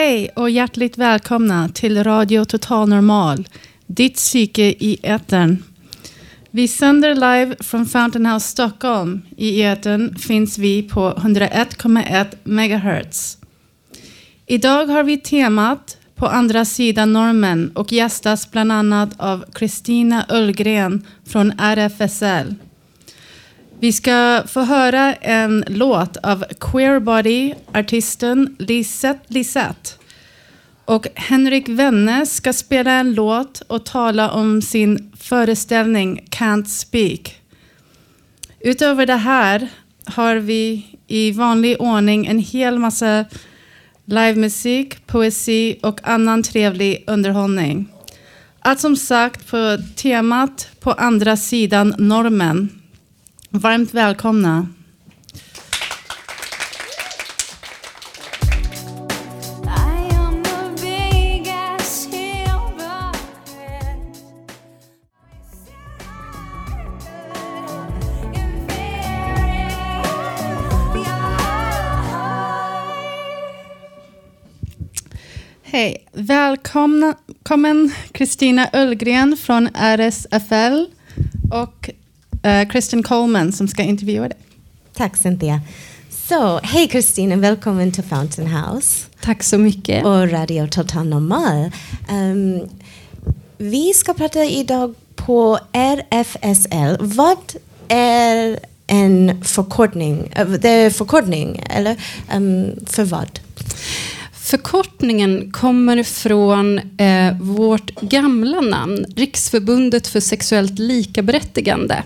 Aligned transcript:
Hej 0.00 0.30
och 0.36 0.50
hjärtligt 0.50 0.98
välkomna 0.98 1.68
till 1.68 2.04
Radio 2.04 2.44
Total 2.44 2.88
Normal, 2.88 3.48
ditt 3.86 4.14
psyke 4.14 4.62
i 4.62 4.98
etern. 5.02 5.62
Vi 6.50 6.68
sänder 6.68 7.14
live 7.14 7.56
från 7.60 7.86
Fountain 7.86 8.26
House 8.26 8.48
Stockholm. 8.48 9.22
I 9.36 9.62
etern 9.62 10.18
finns 10.18 10.58
vi 10.58 10.82
på 10.82 11.10
101,1 11.10 12.26
MHz. 12.44 13.38
Idag 14.46 14.86
har 14.86 15.02
vi 15.02 15.16
temat 15.16 15.98
på 16.14 16.26
andra 16.26 16.64
sidan 16.64 17.12
normen 17.12 17.70
och 17.74 17.92
gästas 17.92 18.50
bland 18.50 18.72
annat 18.72 19.10
av 19.20 19.44
Kristina 19.52 20.26
Ullgren 20.28 21.06
från 21.26 21.52
RFSL. 21.58 22.54
Vi 23.82 23.92
ska 23.92 24.42
få 24.46 24.60
höra 24.60 25.14
en 25.14 25.64
låt 25.66 26.16
av 26.16 26.44
Queerbody, 26.60 27.54
artisten 27.74 28.56
Lisette 28.58 29.20
Lisette. 29.26 29.90
Och 30.84 31.06
Henrik 31.14 31.68
Wenne 31.68 32.26
ska 32.26 32.52
spela 32.52 32.92
en 32.92 33.14
låt 33.14 33.60
och 33.60 33.84
tala 33.86 34.30
om 34.30 34.62
sin 34.62 35.12
föreställning 35.16 36.26
Can't 36.30 36.64
Speak. 36.64 37.40
Utöver 38.60 39.06
det 39.06 39.16
här 39.16 39.68
har 40.04 40.36
vi 40.36 40.86
i 41.06 41.32
vanlig 41.32 41.80
ordning 41.80 42.26
en 42.26 42.38
hel 42.38 42.78
massa 42.78 43.24
livemusik, 44.04 45.06
poesi 45.06 45.78
och 45.82 46.00
annan 46.08 46.42
trevlig 46.42 47.04
underhållning. 47.06 47.88
Allt 48.60 48.80
som 48.80 48.96
sagt 48.96 49.50
på 49.50 49.78
temat 49.96 50.68
på 50.80 50.92
andra 50.92 51.36
sidan 51.36 51.94
normen. 51.98 52.79
Varmt 53.52 53.94
välkomna. 53.94 54.66
Hej, 75.62 76.06
välkommen 76.12 77.14
Kristina 78.12 78.68
Ullgren 78.72 79.36
från 79.36 79.68
RSFL 79.74 80.86
och 81.52 81.90
uh, 82.46 82.68
Kristen 82.70 83.02
Coleman 83.02 83.52
som 83.52 83.68
ska 83.68 83.82
intervjua 83.82 84.28
dig. 84.28 84.38
Tack 84.94 85.16
Cynthia. 85.16 85.60
Så, 86.28 86.58
hej 86.62 86.88
Kristina, 86.88 87.36
välkommen 87.36 87.92
till 87.92 88.04
Fountain 88.04 88.48
House 88.48 89.06
Tack 89.22 89.42
så 89.42 89.58
mycket. 89.58 90.04
och 90.04 90.30
Radio 90.32 90.66
Total 90.66 91.08
Normal. 91.08 91.70
Ehm, 92.08 92.60
vi 93.58 93.92
ska 93.94 94.14
prata 94.14 94.44
idag 94.44 94.94
på 95.16 95.58
RFSL. 95.72 96.96
Vad 97.00 97.38
är 97.88 98.58
en 98.86 99.44
förkortning? 99.44 100.32
Eh, 100.36 100.48
Det 100.48 100.68
är 100.68 100.90
förkortning, 100.90 101.62
eller 101.70 101.96
Ehm, 102.28 102.72
för 102.86 103.04
vad? 103.04 103.40
Förkortningen 104.32 105.50
kommer 105.52 106.02
från 106.02 106.78
eh, 106.78 107.36
vårt 107.40 108.00
gamla 108.00 108.60
namn, 108.60 109.04
Riksförbundet 109.16 110.06
för 110.06 110.20
sexuellt 110.20 110.78
likaberättigande. 110.78 112.02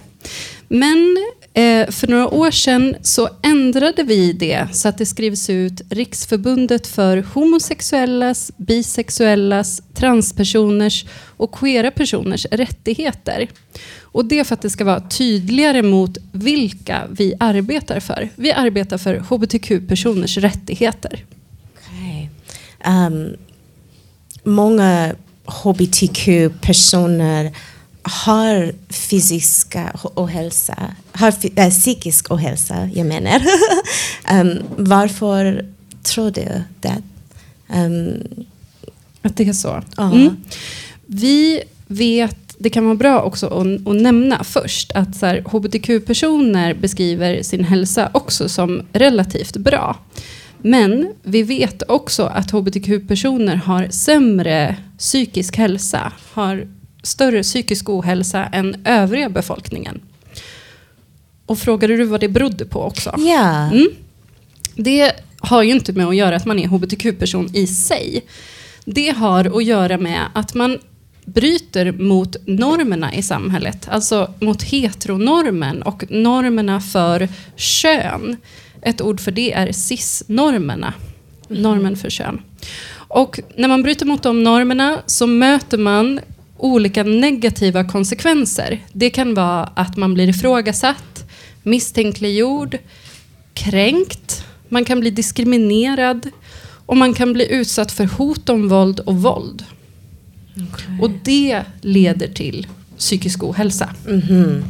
Men 0.69 1.17
eh, 1.55 1.91
för 1.91 2.07
några 2.07 2.29
år 2.29 2.51
sedan 2.51 2.97
så 3.03 3.29
ändrade 3.43 4.03
vi 4.03 4.33
det 4.33 4.69
så 4.73 4.89
att 4.89 4.99
det 4.99 5.07
skrivs 5.07 5.51
ut 5.51 5.81
Riksförbundet 5.91 6.87
för 6.87 7.25
homosexuellas, 7.35 8.53
bisexuellas, 8.57 9.83
transpersoners 9.95 11.05
och 11.37 11.53
queera 11.53 11.91
personers 11.91 12.47
rättigheter. 12.51 13.49
Och 14.01 14.25
det 14.25 14.39
är 14.39 14.45
för 14.45 14.55
att 14.55 14.63
det 14.63 14.71
ska 14.71 14.85
vara 14.85 15.01
tydligare 15.01 15.83
mot 15.83 16.19
vilka 16.33 17.03
vi 17.11 17.35
arbetar 17.41 18.01
för. 18.01 18.29
Vi 18.35 18.53
arbetar 18.53 18.99
för 18.99 19.15
hbtq-personers 19.15 20.39
rättigheter. 20.39 21.25
Okay. 21.79 22.29
Um, 22.87 22.95
ehm, 22.95 23.37
många 24.45 25.15
hbtq-personer 25.47 27.53
har 28.05 28.73
fysiska 28.89 29.93
ohälsa, 30.15 30.95
har 31.13 31.35
äh, 31.57 31.71
psykisk 31.71 32.31
ohälsa, 32.31 32.89
jag 32.95 33.07
menar. 33.07 33.43
Ehm, 34.29 34.59
varför 34.77 35.67
tror 36.03 36.31
du 36.31 36.63
det? 36.81 37.03
Ehm, 37.69 38.23
Att 39.23 39.37
det 39.37 39.49
är 39.49 39.53
så. 39.53 39.83
Ja. 39.97 40.13
Mm. 40.13 40.37
Vi 41.07 41.63
vet, 41.87 42.37
det 42.59 42.71
kan 42.71 42.85
vara 42.85 42.95
bra 42.95 43.23
också 43.23 43.47
att, 43.47 43.89
att 43.89 44.03
nämna 44.03 44.45
först 44.45 44.93
att 44.93 45.17
så 45.17 45.27
hbtq-personer 45.27 46.75
beskriver 46.75 47.43
sin 47.43 47.65
hälsa 47.65 48.11
också 48.15 48.49
som 48.49 48.83
relativt 48.93 49.57
bra. 49.57 49.97
Men 50.59 51.13
vi 51.23 51.43
vet 51.43 51.83
också 51.89 52.23
att 52.23 52.51
hbtq-personer 52.51 53.57
har 53.57 53.89
sämre 53.91 54.77
psykisk 54.99 55.57
hälsa, 55.57 56.13
har 56.33 56.67
större 57.05 57.43
psykisk 57.43 57.89
ohälsa 57.89 58.45
än 58.45 58.83
övriga 58.85 59.29
befolkningen. 59.29 60.01
Och 61.47 61.59
frågade 61.59 61.97
du 61.97 62.05
vad 62.05 62.21
det 62.21 62.29
berodde 62.29 62.65
på 62.65 62.83
också? 62.83 63.15
ja, 63.19 63.71
Mm. 63.71 63.89
Det 64.77 65.13
har 65.39 65.63
ju 65.63 65.71
inte 65.73 65.93
med 65.93 66.07
att 66.07 66.17
göra 66.17 66.37
att 66.37 66.47
man 66.47 66.59
är 66.59 66.69
hbtq-person 66.69 67.51
i 67.55 67.67
sig. 67.67 68.25
Det 68.85 69.11
har 69.11 69.57
att 69.57 69.65
göra 69.65 69.99
med 69.99 70.21
att 70.35 70.55
man 70.55 70.79
bryter 71.25 71.93
mot 71.93 72.37
normerna 72.47 73.15
i 73.15 73.23
samhället. 73.23 73.89
Alltså 73.91 74.35
mot 74.41 74.63
heteronormen 74.63 75.83
och 75.83 76.05
normerna 76.11 76.81
för 76.81 77.29
kön. 77.57 78.37
Ett 78.83 79.01
ord 79.01 79.21
för 79.21 79.31
det 79.31 79.53
är 79.53 79.73
cis-normerna. 79.73 80.95
Normen 81.49 81.97
för 81.97 82.11
kön. 82.11 82.41
Och 82.95 83.41
när 83.57 83.69
man 83.69 83.83
bryter 83.83 84.07
mot 84.07 84.23
de 84.23 84.45
normerna 84.45 84.99
så 85.07 85.27
möter 85.27 85.79
man 85.79 86.21
olika 86.57 87.03
negativa 87.03 87.85
konsekvenser. 87.85 88.81
Det 88.93 89.11
kan 89.11 89.35
vara 89.35 89.65
att 89.65 89.97
man 89.97 90.15
blir 90.15 90.29
ifrågasatt, 90.29 91.25
misstänkliggjord, 91.63 92.79
kränkt, 93.55 94.45
man 94.69 94.85
kan 94.85 95.01
bli 95.01 95.11
diskriminerad 95.11 96.31
och 96.87 96.97
man 96.97 97.15
kan 97.15 97.33
bli 97.33 97.53
utsatt 97.53 97.93
för 97.93 98.05
hot 98.05 98.49
om 98.49 98.69
våld 98.69 99.01
och 99.01 99.23
våld. 99.23 99.65
Och 101.01 101.11
det 101.25 101.63
leder 101.81 102.29
till 102.29 102.67
psykisk 102.99 103.43
ohälsa. 103.43 103.95
mhm. 104.07 104.65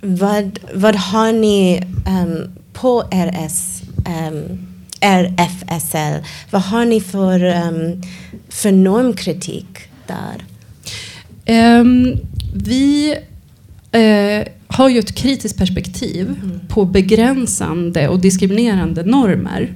vad, 0.00 0.58
vad 0.74 0.96
har 0.96 1.32
ni 1.32 1.82
ehm, 2.06 2.50
på 2.72 3.00
RS, 3.00 3.82
ehm, 4.06 4.58
RFSL? 5.00 6.24
Vad 6.50 6.62
har 6.62 6.84
ni 6.84 7.00
för, 7.00 7.44
um, 7.44 8.02
för 8.48 8.72
normkritik 8.72 9.78
där? 10.06 10.44
Ehm, 11.50 12.16
vi 12.54 13.16
eh, 13.92 14.48
har 14.66 14.88
ju 14.88 14.98
ett 14.98 15.14
kritiskt 15.14 15.58
perspektiv 15.58 16.40
på 16.68 16.84
begränsande 16.84 18.08
och 18.08 18.20
diskriminerande 18.20 19.02
normer. 19.02 19.74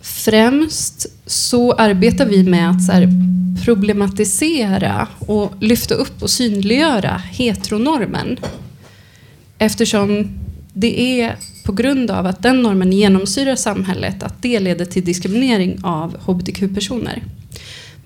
Främst 0.00 1.06
så 1.26 1.72
arbetar 1.72 2.26
vi 2.26 2.44
med 2.44 2.70
att 2.70 3.64
problematisera 3.64 5.08
och 5.18 5.52
lyfta 5.60 5.94
upp 5.94 6.22
och 6.22 6.30
synliggöra 6.30 7.22
heteronormen. 7.30 8.38
Eftersom 9.58 10.38
det 10.72 11.20
är 11.20 11.36
på 11.64 11.72
grund 11.72 12.10
av 12.10 12.26
att 12.26 12.42
den 12.42 12.62
normen 12.62 12.92
genomsyrar 12.92 13.56
samhället 13.56 14.22
att 14.22 14.42
det 14.42 14.60
leder 14.60 14.84
till 14.84 15.04
diskriminering 15.04 15.78
av 15.82 16.16
hbtq-personer. 16.26 17.22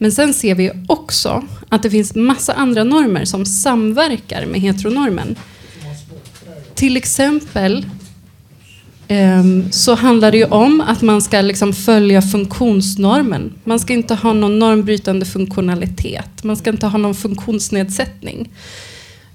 Men 0.03 0.13
sen 0.13 0.35
ser 0.35 0.55
vi 0.55 0.71
också 0.87 1.43
att 1.69 1.83
det 1.83 1.91
finns 1.91 2.15
massa 2.15 2.53
andra 2.53 2.85
normer 2.85 3.25
som 3.25 3.47
samverkar 3.47 4.47
med 4.47 4.61
heteronormen. 4.61 5.37
Till 6.75 6.97
exempel 6.97 7.87
ehm, 9.09 9.73
så 9.73 9.95
handlar 9.95 10.31
det 10.31 10.37
ju 10.37 10.45
om 10.45 10.81
att 10.81 11.03
man 11.03 11.23
ska 11.23 11.41
liksom 11.41 11.73
följa 11.73 12.23
funktionsnormen. 12.23 13.53
Man 13.65 13.81
ska 13.81 13.93
inte 13.93 14.15
ha 14.15 14.33
någon 14.33 14.59
normbrytande 14.59 15.27
funktionalitet. 15.27 16.45
Man 16.45 16.57
ska 16.57 16.71
inte 16.71 16.87
ha 16.87 16.99
någon 16.99 17.15
funktionsnedsättning. 17.15 18.51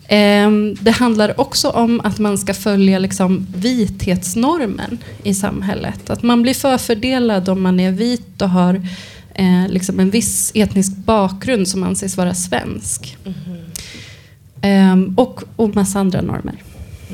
Ehm, 0.08 0.76
det 0.82 0.92
handlar 0.92 1.40
också 1.40 1.70
om 1.70 2.02
att 2.04 2.20
man 2.20 2.38
ska 2.38 2.54
följa 2.54 3.00
liksom 3.00 3.48
vithetsnormen 3.56 4.98
i 5.24 5.34
samhället. 5.34 6.10
Att 6.10 6.24
man 6.24 6.42
blir 6.42 6.54
förfördelad 6.54 7.50
om 7.50 7.62
man 7.62 7.80
är 7.80 7.92
vit 7.92 8.42
och 8.42 8.50
har 8.50 8.82
eh, 9.38 9.68
liksom 9.68 10.00
en 10.00 10.10
viss 10.10 10.52
etnisk 10.56 10.92
bakgrund 10.96 11.68
som 11.68 11.84
anses 11.84 12.18
vara 12.18 12.34
svensk. 12.34 13.18
Ehm, 14.62 15.14
och, 15.18 15.44
och 15.56 15.76
massa 15.76 16.00
andra 16.00 16.22
normer. 16.22 16.56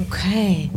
Okej. 0.07 0.71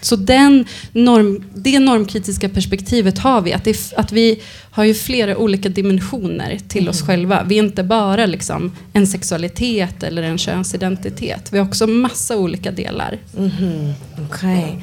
Så 0.00 0.16
den 0.16 0.64
norm, 0.92 1.44
det 1.54 1.78
normkritiska 1.78 2.48
perspektivet 2.48 3.18
har 3.18 3.40
vi. 3.40 3.52
Att, 3.52 3.64
det, 3.64 3.92
att 3.96 4.12
vi 4.12 4.42
har 4.70 4.84
ju 4.84 4.94
flera 4.94 5.36
olika 5.36 5.68
dimensioner 5.68 6.58
till 6.68 6.88
oss 6.88 7.02
själva. 7.02 7.42
Vi 7.42 7.58
är 7.58 7.62
inte 7.62 7.82
bara 7.84 8.26
liksom 8.26 8.72
en 8.92 9.06
sexualitet 9.06 10.02
eller 10.02 10.22
en 10.22 10.38
könsidentitet. 10.38 11.52
Vi 11.52 11.58
har 11.58 11.66
också 11.66 11.86
massa 11.86 12.36
olika 12.36 12.70
delar. 12.70 13.18
Mhm, 13.36 13.92
Okej. 14.28 14.82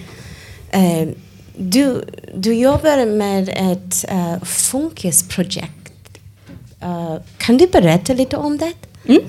Eh, 0.72 1.10
du, 1.58 2.04
du 2.36 2.54
jobbar 2.54 3.06
med 3.06 3.50
ett 3.50 4.06
uh, 4.12 4.44
funkisprojekt. 4.44 5.79
Eh, 6.82 7.16
kan 7.38 7.58
du 7.58 7.68
berätta 7.68 8.14
lite 8.14 8.38
om 8.38 8.58
det? 8.58 8.74
Mm. 9.06 9.22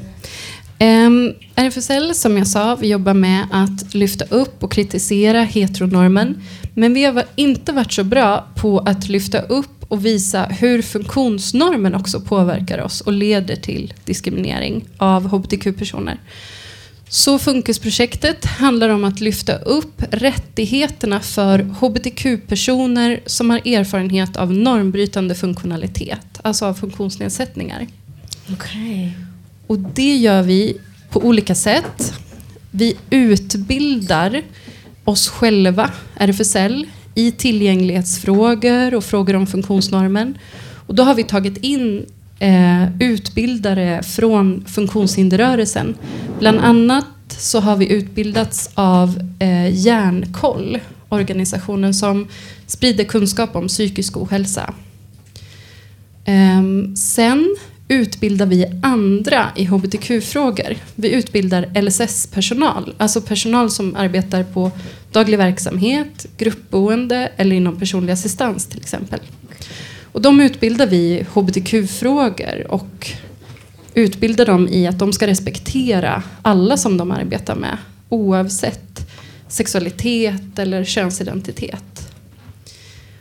Um, 0.82 1.35
RFSL, 1.55 2.14
som 2.14 2.38
jag 2.38 2.47
sa, 2.47 2.76
vi 2.76 2.88
jobbar 2.88 3.14
med 3.14 3.47
att 3.52 3.94
lyfta 3.94 4.25
upp 4.25 4.62
och 4.62 4.73
kritisera 4.73 5.43
heteronormen. 5.43 6.43
Men 6.75 6.94
vi 6.94 7.05
har 7.05 7.25
inte 7.37 7.73
varit 7.73 7.93
så 7.93 8.05
bra 8.05 8.47
på 8.56 8.79
att 8.79 9.08
lyfta 9.08 9.41
upp 9.41 9.85
och 9.88 10.06
visa 10.06 10.44
hur 10.44 10.82
funktionsnormen 10.82 11.94
också 11.94 12.20
påverkar 12.20 12.82
oss 12.82 13.00
och 13.00 13.12
leder 13.12 13.56
till 13.56 13.94
diskriminering 14.05 14.85
av 14.97 15.26
hbtq-personer. 15.26 16.19
Så 17.12 17.39
Funkisprojektet 17.39 18.45
handlar 18.45 18.89
om 18.89 19.05
att 19.05 19.21
lyfta 19.21 19.57
upp 19.57 20.03
rättigheterna 20.11 21.21
för 21.21 21.59
hbtq-personer 21.59 23.21
som 23.27 23.51
har 23.51 23.59
erfarenhet 23.59 24.37
av 24.37 24.53
normbrytande 24.53 25.35
funktionalitet, 25.35 26.41
alltså 26.43 26.67
av 26.67 26.75
funktionsnedsättningar. 26.75 27.87
Okej. 28.53 29.17
Och 29.67 29.79
det 29.79 30.17
gör 30.17 30.43
vi 30.43 30.77
på 31.11 31.21
olika 31.21 31.55
sätt. 31.55 32.12
Vi 32.71 32.97
utbildar 33.11 34.43
oss 35.05 35.29
själva, 35.29 35.91
RFSL, 36.17 36.87
i 37.15 37.33
tillgänglighetsfrågor 37.33 38.95
och 38.95 39.05
frågor 39.05 39.37
om 39.37 39.47
funktionsnormen. 39.47 40.39
Och 40.87 40.95
då 40.95 41.03
har 41.03 41.15
vi 41.15 41.25
tagit 41.25 41.57
in 41.57 42.07
Eh, 42.43 42.85
utbildare 43.01 44.03
från 44.03 44.65
funktionshinderrörelsen. 44.67 45.95
Bland 46.39 46.59
annat 46.59 47.07
så 47.29 47.61
har 47.61 47.77
vi 47.77 47.93
utbildats 47.93 48.71
av 48.75 49.21
eh, 49.39 49.75
Hjärnkoll, 49.75 50.79
organisationen 51.09 51.95
som 51.95 52.29
sprider 52.67 53.05
kunskap 53.05 53.57
om 53.57 53.69
psykisk 53.69 54.17
ohälsa. 54.17 54.75
Ehm, 56.25 56.97
sen 56.97 57.57
utbildar 57.89 58.47
vi 58.47 58.67
andra 58.83 59.47
i 59.57 59.65
hbtq-frågor. 59.65 60.77
Vi 60.95 61.11
utbildar 61.13 61.83
LSS-personal, 61.83 62.95
alltså 62.99 63.21
personal 63.21 63.71
som 63.71 63.97
arbetar 63.97 64.43
på 64.45 64.71
daglig 65.13 65.39
verksamhet, 65.39 66.27
gruppboende 66.37 67.31
eller 67.37 67.57
inom 67.57 67.79
personlig 67.79 68.13
assistans 68.13 68.67
till 68.67 68.81
exempel. 68.81 69.21
Och 70.12 70.23
de 70.23 70.41
utbildar 70.41 70.87
vi 70.87 70.97
i 70.97 71.27
hbtq-frågor 71.35 72.67
och 72.69 73.11
utbildar 73.95 74.47
dem 74.47 74.69
i 74.69 74.87
att 74.87 74.99
de 74.99 75.12
ska 75.12 75.27
respektera 75.27 76.23
alla 76.43 76.77
som 76.77 76.97
de 76.97 77.11
arbetar 77.11 77.55
med 77.55 77.77
oavsett 78.09 79.11
sexualitet 79.49 80.59
eller 80.59 80.85
könsidentitet. 80.85 82.11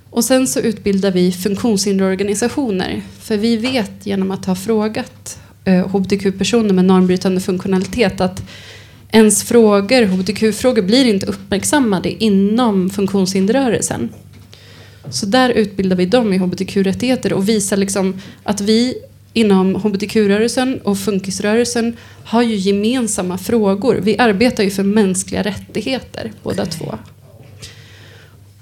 Och 0.09 0.23
sen 0.23 0.47
så 0.47 0.59
utbildar 0.59 1.11
vi 1.11 1.31
funktionshinderorganisationer. 1.31 3.01
För 3.19 3.37
vi 3.37 3.57
vet 3.57 4.05
genom 4.05 4.31
att 4.31 4.45
ha 4.45 4.55
frågat 4.55 5.39
eh, 5.65 5.87
hbtq-personer 5.87 6.73
med 6.73 6.85
normbrytande 6.85 7.41
funktionalitet 7.41 8.21
att 8.21 8.41
ens 9.11 9.43
frågor, 9.43 10.03
hbtq-frågor 10.03 10.81
blir 10.81 11.05
inte 11.05 11.25
uppmärksammade 11.25 12.23
inom 12.23 12.89
funktionshinderrörelsen. 12.89 14.09
Så 15.09 15.25
där 15.25 15.49
utbildar 15.49 15.95
vi 15.95 16.05
dem 16.05 16.33
i 16.33 16.37
hbtq-rättigheter 16.37 17.33
och 17.33 17.49
visar 17.49 17.77
liksom 17.77 18.21
att 18.43 18.61
vi 18.61 18.95
inom 19.33 19.75
hbtq-rörelsen 19.75 20.81
och 20.83 20.99
funkisrörelsen 20.99 21.97
har 22.23 22.41
ju 22.41 22.55
gemensamma 22.55 23.37
frågor. 23.37 23.95
Vi 23.95 24.17
arbetar 24.17 24.63
ju 24.63 24.69
för 24.69 24.83
mänskliga 24.83 25.43
rättigheter 25.43 26.31
båda 26.43 26.65
två. 26.65 26.95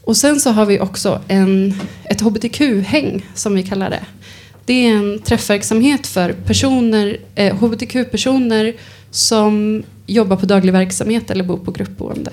Och 0.04 0.18
sen 0.18 0.40
så 0.40 0.50
har 0.50 0.66
vi 0.66 0.80
också 0.80 1.22
en, 1.28 1.74
ett 2.04 2.22
hbtq-häng 2.22 3.26
som 3.34 3.56
vi 3.56 3.64
kallar 3.64 3.90
det. 3.90 4.06
Det 4.66 4.74
är 4.74 4.94
en 4.94 5.20
träffverksamhet 5.20 6.08
för 6.08 6.34
personer, 6.34 7.18
eh, 7.36 7.56
hbtq-personer 7.56 8.74
som 9.12 9.84
jobbar 10.06 10.38
på 10.38 10.46
daglig 10.46 10.74
verksamhet 10.74 11.32
eller 11.32 11.44
bor 11.44 11.58
på 11.58 11.72
gruppboende. 11.72 12.32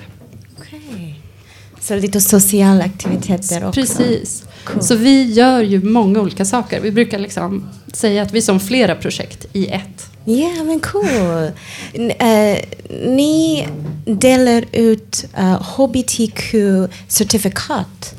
Så 1.87 1.95
lite 1.95 2.21
sociala 2.21 2.83
aktiviteter 2.83 3.67
också. 3.67 3.81
Precis. 3.81 4.43
Cool. 4.63 4.83
Så 4.83 4.95
vi 4.95 5.23
gör 5.23 5.61
ju 5.61 5.83
många 5.83 6.21
olika 6.21 6.45
saker. 6.45 6.81
Vi 6.81 6.91
brukar 6.91 7.19
liksom 7.19 7.69
säga 7.93 8.21
att 8.21 8.33
vi 8.33 8.37
är 8.37 8.41
som 8.41 8.59
flera 8.59 8.95
projekt 8.95 9.45
i 9.53 9.67
ett. 9.67 10.09
Ja, 10.25 10.63
men 10.63 10.79
cool. 10.79 11.51
Eh, 11.93 12.57
ni 13.05 13.67
delar 14.05 14.65
ut 14.71 15.25
uh, 15.37 15.77
hbtq-certifikat. 15.77 18.15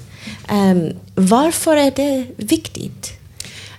Ehm, 0.48 0.92
varför 1.14 1.76
är 1.76 1.92
det 1.96 2.26
viktigt? 2.36 3.12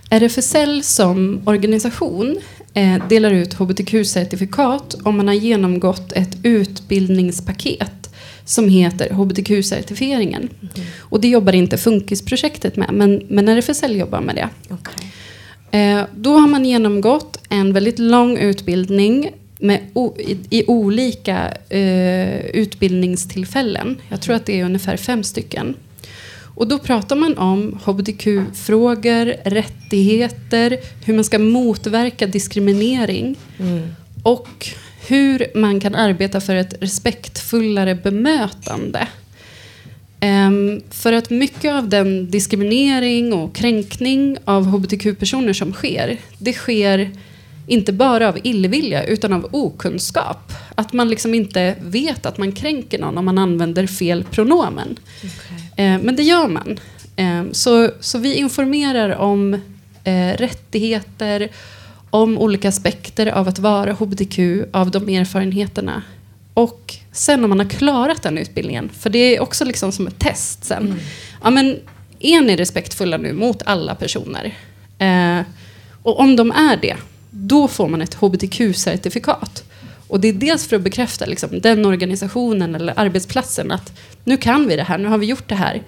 RFSL 0.09 0.83
som 0.83 1.41
organisation 1.45 2.37
eh, 2.73 3.07
delar 3.09 3.31
ut 3.31 3.53
hbtq-certifikat 3.53 4.95
om 5.03 5.17
man 5.17 5.27
har 5.27 5.35
genomgått 5.35 6.11
ett 6.11 6.37
utbildningspaket 6.43 8.06
som 8.47 8.69
heter 8.69 9.09
hbtq-certifieringen. 9.09 10.49
Och 10.99 11.21
det 11.21 11.27
jobbar 11.27 11.53
inte 11.53 11.77
Funkisprojektet 11.77 12.75
med, 12.75 12.93
men, 12.93 13.21
men 13.29 13.47
RFSL 13.49 13.95
jobbar 13.95 14.21
med 14.21 14.35
det. 14.35 14.49
Okej. 14.69 15.11
Eh, 15.81 16.05
då 16.15 16.37
har 16.37 16.47
man 16.47 16.65
genomgått 16.65 17.37
en 17.49 17.73
väldigt 17.73 17.99
lång 17.99 18.37
utbildning 18.37 19.31
med 19.59 19.81
i, 20.19 20.37
i 20.49 20.65
olika 20.67 21.53
eh, 21.69 22.45
utbildningstillfällen. 22.45 23.97
Jag 24.09 24.21
tror 24.21 24.35
att 24.35 24.45
det 24.45 24.59
är 24.59 24.65
ungefär 24.65 24.97
fem 24.97 25.23
stycken. 25.23 25.75
Och 26.55 26.67
då 26.67 26.79
pratar 26.79 27.15
man 27.15 27.37
om 27.37 27.79
hbtq-frågor, 27.85 29.49
rättigheter, 29.49 30.77
hur 31.05 31.13
man 31.13 31.23
ska 31.23 31.39
motverka 31.39 32.27
diskriminering 32.27 33.35
och 34.23 34.69
hur 35.07 35.47
man 35.55 35.79
kan 35.79 35.95
arbeta 35.95 36.41
för 36.41 36.55
ett 36.55 36.73
respektfullare 36.81 37.95
bemötande. 37.95 39.07
Ehm, 40.19 40.81
för 40.89 41.13
att 41.13 41.29
mycket 41.29 41.73
av 41.73 41.89
den 41.89 42.31
diskriminering 42.31 43.33
och 43.33 43.55
kränkning 43.55 44.37
av 44.45 44.65
hbtq-personer 44.65 45.53
som 45.53 45.73
sker, 45.73 46.17
det 46.37 46.53
sker 46.53 47.11
inte 47.67 47.93
bara 47.93 48.29
av 48.29 48.37
illvilja 48.43 49.03
utan 49.03 49.33
av 49.33 49.47
okunskap. 49.51 50.53
Att 50.75 50.93
man 50.93 51.09
liksom 51.09 51.33
inte 51.33 51.75
vet 51.81 52.25
att 52.25 52.37
man 52.37 52.51
kränker 52.51 52.99
någon 52.99 53.17
om 53.17 53.25
man 53.25 53.37
använder 53.37 53.87
fel 53.87 54.23
pronomen. 54.23 54.99
Eh, 55.75 56.01
men 56.01 56.15
det 56.15 56.23
gör 56.23 56.47
man. 56.47 56.79
Eh, 57.15 57.43
så, 57.51 57.89
så 57.99 58.17
vi 58.17 58.35
informerar 58.35 59.15
om 59.15 59.53
eh, 60.03 60.37
rättigheter, 60.37 61.49
om 62.09 62.37
olika 62.37 62.69
aspekter 62.69 63.27
av 63.27 63.47
att 63.47 63.59
vara 63.59 63.93
hbtq, 63.93 64.39
av 64.71 64.91
de 64.91 65.09
erfarenheterna. 65.09 66.03
Och 66.53 66.95
sen 67.11 67.43
om 67.43 67.49
man 67.49 67.59
har 67.59 67.69
klarat 67.69 68.23
den 68.23 68.37
utbildningen, 68.37 68.89
för 68.99 69.09
det 69.09 69.35
är 69.35 69.41
också 69.41 69.65
liksom 69.65 69.91
som 69.91 70.07
ett 70.07 70.19
test 70.19 70.65
sen. 70.65 70.99
Ja, 71.43 71.49
men 71.49 71.79
är 72.19 72.41
ni 72.41 72.55
respektfulla 72.55 73.17
nu 73.17 73.33
mot 73.33 73.61
alla 73.65 73.95
personer? 73.95 74.53
Eh, 74.97 75.45
och 76.03 76.19
om 76.19 76.35
de 76.35 76.51
är 76.51 76.77
det, 76.77 76.95
då 77.29 77.67
får 77.67 77.87
man 77.87 78.01
ett 78.01 78.15
hbtq-certifikat. 78.15 79.63
Och 80.07 80.19
det 80.19 80.27
är 80.27 80.33
dels 80.33 80.67
för 80.67 80.75
att 80.75 80.81
bekräfta 80.81 81.25
liksom, 81.25 81.61
den 81.61 81.85
organisationen 81.85 82.75
eller 82.75 82.93
arbetsplatsen 82.99 83.71
att 83.71 83.99
nu 84.23 84.37
kan 84.37 84.67
vi 84.67 84.75
det 84.75 84.83
här, 84.83 84.97
nu 84.97 85.07
har 85.07 85.17
vi 85.17 85.25
gjort 85.25 85.49
det 85.49 85.55
här. 85.55 85.83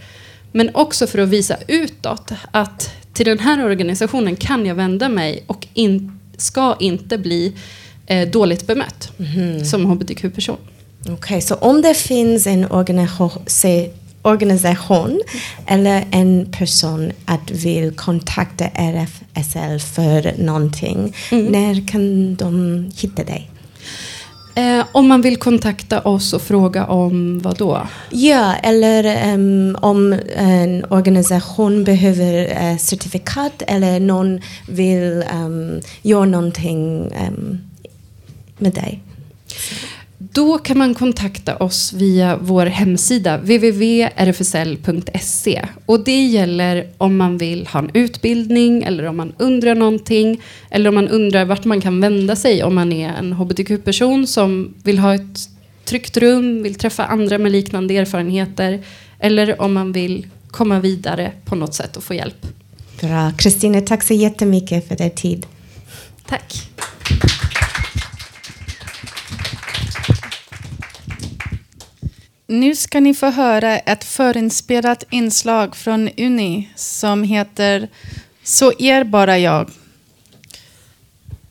Men 0.52 0.76
också 0.76 1.08
för 1.08 1.20
att 1.20 1.30
visa 1.30 1.58
utåt 1.68 2.32
att 2.52 2.92
till 3.14 3.26
den 3.26 3.40
här 3.40 3.66
organisationen 3.66 4.36
kan 4.36 4.66
jag 4.66 4.76
vända 4.76 5.10
mig 5.10 5.44
och 5.48 5.68
in, 5.74 6.20
ska 6.38 6.76
inte 6.80 7.18
bli 7.18 7.54
eh, 8.08 8.30
dåligt 8.30 8.68
bemött 8.68 9.12
som 9.66 9.86
hbtq-person. 9.86 10.58
Okej, 11.10 11.42
så 11.42 11.56
om 11.56 11.82
det 11.82 11.94
finns 11.94 12.48
en 12.48 12.66
organisa- 12.66 13.90
organisation 14.22 15.22
eller 15.68 16.06
en 16.12 16.52
person 16.52 17.12
att 17.26 17.52
vill 17.52 17.92
kontakta 17.96 18.66
RFSL 18.66 19.80
för 19.80 20.44
någonting, 20.44 21.16
när 21.32 21.88
kan 21.88 22.36
de 22.36 22.92
hitta 22.98 23.24
dig? 23.24 23.50
Eh, 24.60 24.86
om 24.92 25.08
man 25.08 25.22
vill 25.22 25.38
kontakta 25.38 26.02
oss 26.02 26.34
och 26.34 26.42
fråga 26.42 26.86
om 26.86 27.40
vad 27.40 27.58
då? 27.58 27.88
Ja, 28.10 28.56
eller 28.56 29.34
um, 29.34 29.78
om 29.82 30.20
en 30.36 30.86
organisation 30.90 31.84
behöver 31.84 32.72
uh, 32.72 32.78
certifikat 32.78 33.64
eller 33.68 34.00
någon 34.00 34.42
vill 34.68 35.24
um, 35.34 35.82
göra 36.02 36.26
någonting 36.26 37.12
um, 37.28 37.60
med 38.58 38.74
dig. 38.74 39.02
Då 40.32 40.58
kan 40.58 40.78
man 40.78 40.94
kontakta 40.94 41.56
oss 41.56 41.94
via 41.94 42.38
vår 42.42 42.66
hemsida 42.66 43.38
www.rfsl.se. 43.38 44.86
Och 45.86 46.04
det 46.04 46.26
gäller 46.26 46.90
om 46.98 47.18
man 47.18 47.38
vill 47.38 47.68
ha 47.68 47.80
en 47.80 47.92
utbildning 47.94 48.84
eller 48.84 49.06
om 49.06 49.18
man 49.18 49.34
undrar 49.38 49.76
någonting 49.76 50.42
eller 50.70 50.90
om 50.90 50.96
man 50.96 51.08
undrar 51.08 51.46
vart 51.46 51.66
man 51.66 51.82
kan 51.82 52.02
vända 52.02 52.36
sig 52.36 52.64
om 52.64 52.76
man 52.76 52.94
är 52.94 53.10
en 53.10 53.34
hbtq-person 53.34 54.28
som 54.28 54.74
vill 54.84 55.00
ha 55.00 55.16
ett 55.16 55.50
tryggt 55.86 56.18
rum, 56.18 56.64
vill 56.64 56.76
träffa 56.76 57.06
andra 57.06 57.38
med 57.38 57.52
liknande 57.52 57.98
erfarenheter 57.98 58.84
eller 59.20 59.62
om 59.62 59.74
man 59.74 59.92
vill 59.92 60.28
komma 60.52 60.80
vidare 60.80 61.32
på 61.46 61.56
något 61.56 61.74
sätt 61.74 61.98
och 61.98 62.04
få 62.04 62.14
hjälp. 62.14 62.48
Bra. 63.02 63.32
Kristina, 63.38 63.82
tack 63.82 64.04
så 64.04 64.14
jättemycket 64.14 64.88
för 64.88 64.96
din 64.96 65.12
tid. 65.12 65.46
Tack. 66.26 66.70
Nu 72.52 72.76
ska 72.76 73.00
ni 73.00 73.14
få 73.14 73.30
höra 73.30 73.80
ett 73.80 74.04
förinspelat 74.04 75.04
inslag 75.10 75.76
från 75.76 76.10
Uni 76.18 76.70
som 76.76 77.24
heter 77.24 77.88
Så 78.44 78.72
är 78.80 79.04
bara 79.04 79.38
jag. 79.38 79.70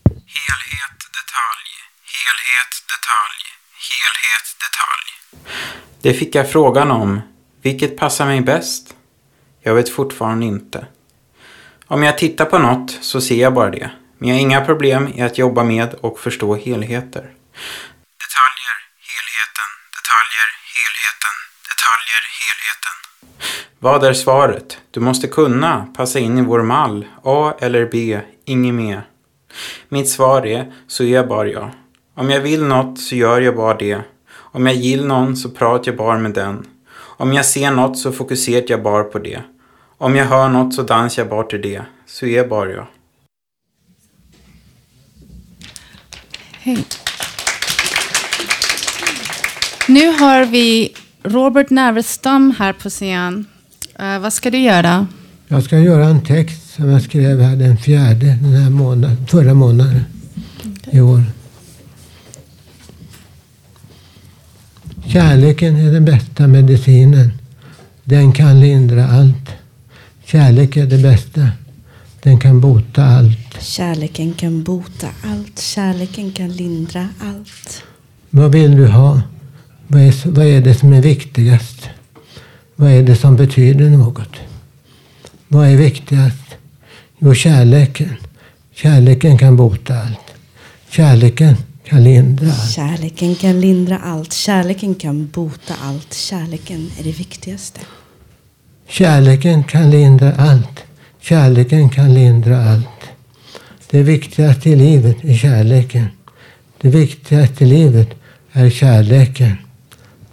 Helhet, 0.04 0.98
detalj, 1.18 1.70
helhet, 2.14 2.72
detalj, 2.92 3.42
helhet, 3.90 4.48
detalj. 4.64 5.08
Det 6.02 6.14
fick 6.14 6.34
jag 6.34 6.50
frågan 6.50 6.90
om. 6.90 7.20
Vilket 7.62 7.96
passar 7.96 8.26
mig 8.26 8.40
bäst? 8.40 8.94
Jag 9.60 9.74
vet 9.74 9.88
fortfarande 9.88 10.46
inte. 10.46 10.86
Om 11.86 12.02
jag 12.02 12.18
tittar 12.18 12.44
på 12.44 12.58
något 12.58 12.98
så 13.00 13.20
ser 13.20 13.40
jag 13.40 13.54
bara 13.54 13.70
det. 13.70 13.90
Men 14.18 14.28
jag 14.28 14.36
har 14.36 14.40
inga 14.40 14.64
problem 14.64 15.08
i 15.14 15.22
att 15.22 15.38
jobba 15.38 15.64
med 15.64 15.94
och 15.94 16.20
förstå 16.20 16.54
helheter. 16.54 17.30
Vad 23.80 24.04
är 24.04 24.12
svaret? 24.12 24.78
Du 24.90 25.00
måste 25.00 25.26
kunna 25.26 25.86
passa 25.96 26.18
in 26.18 26.38
i 26.38 26.42
vår 26.42 26.62
mall. 26.62 27.06
A 27.22 27.52
eller 27.58 27.88
B, 27.92 28.20
inget 28.44 28.74
mer. 28.74 29.02
Mitt 29.88 30.08
svar 30.08 30.46
är, 30.46 30.72
så 30.86 31.04
är 31.04 31.08
jag 31.08 31.28
bara 31.28 31.48
jag. 31.48 31.70
Om 32.14 32.30
jag 32.30 32.40
vill 32.40 32.64
något 32.64 33.00
så 33.00 33.14
gör 33.14 33.40
jag 33.40 33.56
bara 33.56 33.74
det. 33.74 34.00
Om 34.30 34.66
jag 34.66 34.74
gillar 34.74 35.06
någon 35.06 35.36
så 35.36 35.50
pratar 35.50 35.90
jag 35.90 35.96
bara 35.96 36.18
med 36.18 36.34
den. 36.34 36.66
Om 36.96 37.32
jag 37.32 37.46
ser 37.46 37.70
något 37.70 37.98
så 37.98 38.12
fokuserar 38.12 38.64
jag 38.68 38.82
bara 38.82 39.04
på 39.04 39.18
det. 39.18 39.42
Om 39.98 40.16
jag 40.16 40.24
hör 40.24 40.48
något 40.48 40.74
så 40.74 40.82
dansar 40.82 41.22
jag 41.22 41.30
bara 41.30 41.42
till 41.42 41.62
det. 41.62 41.82
Så 42.06 42.26
är 42.26 42.36
jag 42.36 42.48
bara 42.48 42.70
jag. 42.70 42.86
Hej. 46.52 46.84
Nu 49.88 50.18
har 50.18 50.44
vi 50.44 50.94
Robert 51.22 51.70
Näverstam 51.70 52.54
här 52.58 52.72
på 52.72 52.90
scen. 52.90 53.46
Eh, 53.98 54.18
vad 54.18 54.32
ska 54.32 54.50
du 54.50 54.58
göra? 54.58 55.06
Jag 55.48 55.62
ska 55.62 55.78
göra 55.78 56.06
en 56.06 56.20
text 56.20 56.74
som 56.74 56.88
jag 56.88 57.02
skrev 57.02 57.40
här 57.40 57.56
den 57.56 57.76
fjärde 57.76 58.26
den 58.26 58.52
här 58.52 58.70
månaden, 58.70 59.26
förra 59.26 59.54
månaden 59.54 60.04
i 60.90 61.00
år. 61.00 61.22
Kärleken 65.06 65.76
är 65.76 65.92
den 65.92 66.04
bästa 66.04 66.46
medicinen. 66.46 67.32
Den 68.04 68.32
kan 68.32 68.60
lindra 68.60 69.08
allt. 69.08 69.50
Kärlek 70.24 70.76
är 70.76 70.86
det 70.86 70.98
bästa. 70.98 71.48
Den 72.22 72.40
kan 72.40 72.60
bota 72.60 73.04
allt. 73.04 73.62
Kärleken 73.62 74.32
kan 74.32 74.64
bota 74.64 75.08
allt. 75.24 75.58
Kärleken 75.58 76.32
kan 76.32 76.48
lindra 76.48 77.08
allt. 77.20 77.82
Vad 78.30 78.52
vill 78.52 78.76
du 78.76 78.86
ha? 78.86 79.22
Vad 79.86 80.02
är, 80.02 80.30
vad 80.30 80.46
är 80.46 80.60
det 80.60 80.74
som 80.74 80.92
är 80.92 81.02
viktigast? 81.02 81.88
Vad 82.80 82.90
är 82.90 83.02
det 83.02 83.16
som 83.16 83.36
betyder 83.36 83.90
något? 83.90 84.36
Vad 85.48 85.68
är 85.68 85.76
viktigast? 85.76 86.56
Jo, 87.18 87.34
kärleken. 87.34 88.16
Kärleken 88.74 89.38
kan 89.38 89.56
bota 89.56 89.94
allt. 89.94 90.34
Kärleken 90.90 91.56
kan 91.84 92.04
lindra 92.04 92.46
allt. 92.46 92.70
Kärleken 92.70 93.34
kan 93.34 93.60
lindra 93.60 93.98
allt. 93.98 94.32
Kärleken 94.32 94.94
kan 94.94 95.26
bota 95.26 95.74
allt. 95.82 96.14
Kärleken 96.14 96.90
är 96.98 97.04
det 97.04 97.18
viktigaste. 97.18 97.80
Kärleken 98.88 99.64
kan 99.64 99.90
lindra 99.90 100.32
allt. 100.32 100.84
Kärleken 101.20 101.90
kan 101.90 102.14
lindra 102.14 102.70
allt. 102.70 103.02
Det 103.90 104.02
viktigaste 104.02 104.70
i 104.70 104.76
livet 104.76 105.24
är 105.24 105.36
kärleken. 105.36 106.06
Det 106.80 106.88
viktigaste 106.88 107.64
i 107.64 107.66
livet 107.66 108.10
är 108.52 108.70
kärleken. 108.70 109.56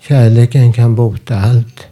Kärleken 0.02 0.74
kan 0.74 0.96
bota 0.96 1.36
allt. 1.36 1.88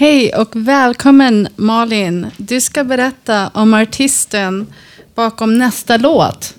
Hej 0.00 0.34
och 0.34 0.56
välkommen 0.56 1.48
Malin. 1.56 2.26
Du 2.36 2.60
ska 2.60 2.84
berätta 2.84 3.48
om 3.48 3.74
artisten 3.74 4.66
bakom 5.14 5.58
nästa 5.58 5.96
låt. 5.96 6.54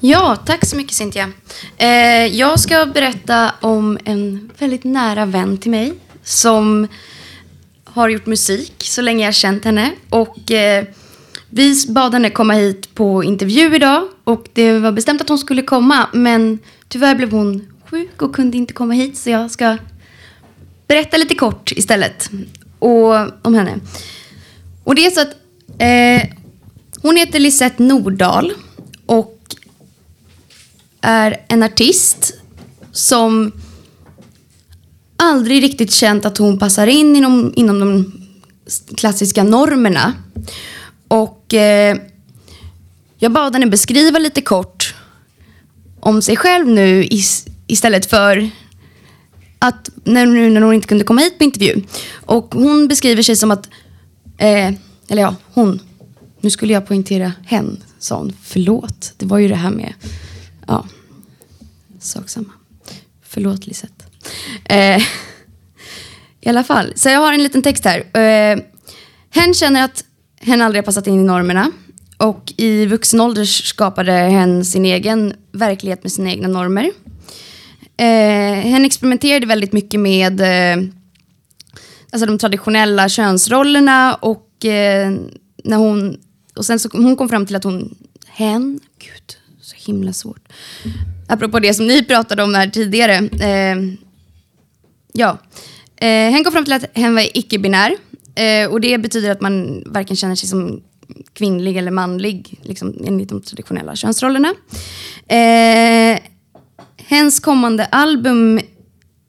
Ja, 0.00 0.36
tack 0.46 0.66
så 0.66 0.76
mycket 0.76 0.92
Cynthia. 0.92 1.32
Eh, 1.76 2.26
jag 2.26 2.60
ska 2.60 2.86
berätta 2.86 3.52
om 3.60 3.98
en 4.04 4.50
väldigt 4.58 4.84
nära 4.84 5.26
vän 5.26 5.58
till 5.58 5.70
mig 5.70 5.92
som 6.22 6.88
har 7.84 8.08
gjort 8.08 8.26
musik 8.26 8.74
så 8.78 9.02
länge 9.02 9.20
jag 9.20 9.28
har 9.28 9.32
känt 9.32 9.64
henne. 9.64 9.92
Och, 10.10 10.50
eh, 10.50 10.84
vi 11.50 11.86
bad 11.88 12.12
henne 12.12 12.30
komma 12.30 12.52
hit 12.52 12.94
på 12.94 13.24
intervju 13.24 13.76
idag 13.76 14.08
och 14.24 14.46
det 14.52 14.78
var 14.78 14.92
bestämt 14.92 15.20
att 15.20 15.28
hon 15.28 15.38
skulle 15.38 15.62
komma 15.62 16.08
men 16.12 16.58
tyvärr 16.88 17.14
blev 17.14 17.30
hon 17.30 17.72
sjuk 17.90 18.22
och 18.22 18.34
kunde 18.34 18.56
inte 18.56 18.72
komma 18.72 18.94
hit 18.94 19.18
så 19.18 19.30
jag 19.30 19.50
ska 19.50 19.76
berätta 20.88 21.16
lite 21.16 21.34
kort 21.34 21.72
istället 21.72 22.30
och, 22.78 23.14
om 23.46 23.54
henne. 23.54 23.78
Och 24.84 24.94
det 24.94 25.06
är 25.06 25.10
så 25.10 25.20
att 25.20 25.36
eh, 25.78 26.30
hon 27.02 27.16
heter 27.16 27.38
Lisette 27.38 27.82
Nordahl 27.82 28.52
och 29.06 29.38
är 31.00 31.36
en 31.48 31.62
artist 31.62 32.34
som 32.92 33.52
aldrig 35.16 35.62
riktigt 35.62 35.92
känt 35.92 36.24
att 36.24 36.38
hon 36.38 36.58
passar 36.58 36.86
in 36.86 37.16
inom, 37.16 37.52
inom 37.56 37.80
de 37.80 38.12
klassiska 38.96 39.44
normerna. 39.44 40.12
Och 41.08 41.54
eh, 41.54 41.96
jag 43.18 43.32
bad 43.32 43.54
henne 43.54 43.66
beskriva 43.66 44.18
lite 44.18 44.40
kort 44.40 44.94
om 46.00 46.22
sig 46.22 46.36
själv 46.36 46.66
nu 46.66 47.08
istället 47.66 48.10
för 48.10 48.50
att 49.58 49.90
när, 50.04 50.26
nu 50.26 50.50
när 50.50 50.60
hon 50.60 50.74
inte 50.74 50.88
kunde 50.88 51.04
komma 51.04 51.20
hit 51.20 51.38
på 51.38 51.44
intervju. 51.44 51.82
Och 52.14 52.54
hon 52.54 52.88
beskriver 52.88 53.22
sig 53.22 53.36
som 53.36 53.50
att, 53.50 53.68
eh, 54.38 54.72
eller 55.08 55.22
ja, 55.22 55.34
hon, 55.52 55.80
nu 56.40 56.50
skulle 56.50 56.72
jag 56.72 56.86
poängtera 56.86 57.32
hen, 57.46 57.82
sa 57.98 58.18
hon. 58.18 58.32
Förlåt, 58.42 59.14
det 59.16 59.26
var 59.26 59.38
ju 59.38 59.48
det 59.48 59.54
här 59.54 59.70
med, 59.70 59.94
ja, 60.66 60.86
sak 62.00 62.28
samma. 62.28 62.52
Förlåt 63.22 63.66
Lisette. 63.66 64.04
Eh, 64.64 65.02
I 66.40 66.48
alla 66.48 66.64
fall, 66.64 66.92
så 66.96 67.08
jag 67.08 67.20
har 67.20 67.32
en 67.32 67.42
liten 67.42 67.62
text 67.62 67.84
här. 67.84 68.18
Eh, 68.20 68.58
hen 69.30 69.54
känner 69.54 69.84
att 69.84 70.04
hen 70.40 70.62
aldrig 70.62 70.82
har 70.82 70.86
passat 70.86 71.06
in 71.06 71.20
i 71.20 71.24
normerna. 71.24 71.70
Och 72.16 72.52
i 72.56 72.86
vuxen 72.86 73.20
ålder 73.20 73.44
skapade 73.44 74.12
hen 74.12 74.64
sin 74.64 74.84
egen 74.84 75.34
verklighet 75.52 76.02
med 76.02 76.12
sina 76.12 76.30
egna 76.30 76.48
normer. 76.48 76.90
Eh, 77.98 78.60
hen 78.60 78.84
experimenterade 78.84 79.46
väldigt 79.46 79.72
mycket 79.72 80.00
med 80.00 80.40
eh, 80.40 80.84
alltså 82.12 82.26
de 82.26 82.38
traditionella 82.38 83.08
könsrollerna 83.08 84.14
och 84.14 84.64
eh, 84.64 85.12
när 85.64 85.76
hon, 85.76 86.16
och 86.56 86.66
sen 86.66 86.78
så, 86.78 86.88
hon 86.92 87.16
kom 87.16 87.28
fram 87.28 87.46
till 87.46 87.56
att 87.56 87.64
hon, 87.64 87.94
hen, 88.26 88.80
gud, 88.98 89.36
så 89.60 89.76
himla 89.76 90.12
svårt. 90.12 90.48
Apropå 91.28 91.58
det 91.60 91.74
som 91.74 91.86
ni 91.86 92.04
pratade 92.04 92.42
om 92.42 92.54
här 92.54 92.66
tidigare. 92.66 93.14
Eh, 93.40 93.76
ja, 95.12 95.38
eh, 95.96 96.30
hen 96.32 96.44
kom 96.44 96.52
fram 96.52 96.64
till 96.64 96.72
att 96.72 96.96
hen 96.96 97.14
var 97.14 97.38
icke-binär 97.38 97.96
eh, 98.34 98.70
och 98.70 98.80
det 98.80 98.98
betyder 98.98 99.30
att 99.30 99.40
man 99.40 99.82
varken 99.86 100.16
känner 100.16 100.34
sig 100.34 100.48
som 100.48 100.82
kvinnlig 101.32 101.76
eller 101.76 101.90
manlig, 101.90 102.60
liksom, 102.62 102.94
enligt 103.06 103.28
de 103.28 103.42
traditionella 103.42 103.96
könsrollerna. 103.96 104.54
Eh, 105.28 106.18
Hens 107.10 107.40
kommande 107.40 107.84
album 107.84 108.60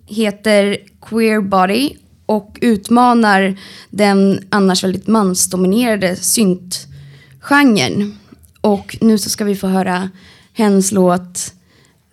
heter 0.05 0.77
Queer 1.01 1.41
Body 1.41 1.95
och 2.25 2.57
utmanar 2.61 3.59
den 3.89 4.47
annars 4.49 4.83
väldigt 4.83 5.07
mansdominerade 5.07 6.15
syntgenren. 6.15 8.17
Och 8.61 8.97
nu 9.01 9.17
så 9.17 9.29
ska 9.29 9.45
vi 9.45 9.55
få 9.55 9.67
höra 9.67 10.09
hens 10.53 10.91
låt 10.91 11.53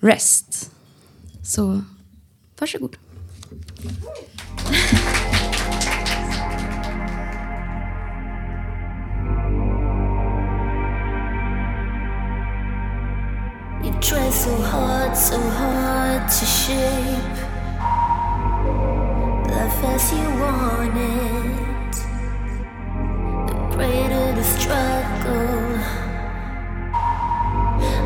Rest. 0.01 0.71
Så 1.43 1.83
varsågod. 2.59 2.97
Mm. 3.83 5.06
try 14.09 14.31
so 14.31 14.55
hard, 14.55 15.17
so 15.17 15.37
hard 15.37 16.29
to 16.29 16.45
shape 16.45 17.39
life 19.51 19.83
as 19.95 20.13
you 20.13 20.29
want 20.41 20.97
it. 20.97 21.95
The 23.49 23.57
greater 23.75 24.33
the 24.39 24.45
struggle, 24.45 25.59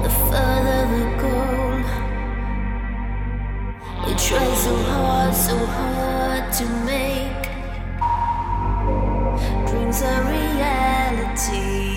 the 0.05 0.13
further 0.29 0.83
the 0.95 1.05
goal. 1.21 1.81
You 4.09 4.15
try 4.17 4.49
so 4.65 4.75
hard, 4.93 5.35
so 5.35 5.57
hard 5.67 6.51
to 6.55 6.65
make 6.87 7.45
dreams 9.69 10.01
a 10.01 10.17
reality. 10.33 11.90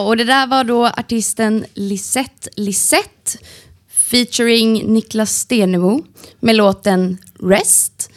Och 0.00 0.16
det 0.16 0.24
där 0.24 0.46
var 0.46 0.64
då 0.64 0.86
artisten 0.86 1.64
Lisette 1.74 2.50
Lisette 2.56 3.38
featuring 3.88 4.92
Niklas 4.92 5.38
Stenemo 5.38 6.04
med 6.40 6.56
låten 6.56 7.18
Rest. 7.40 8.10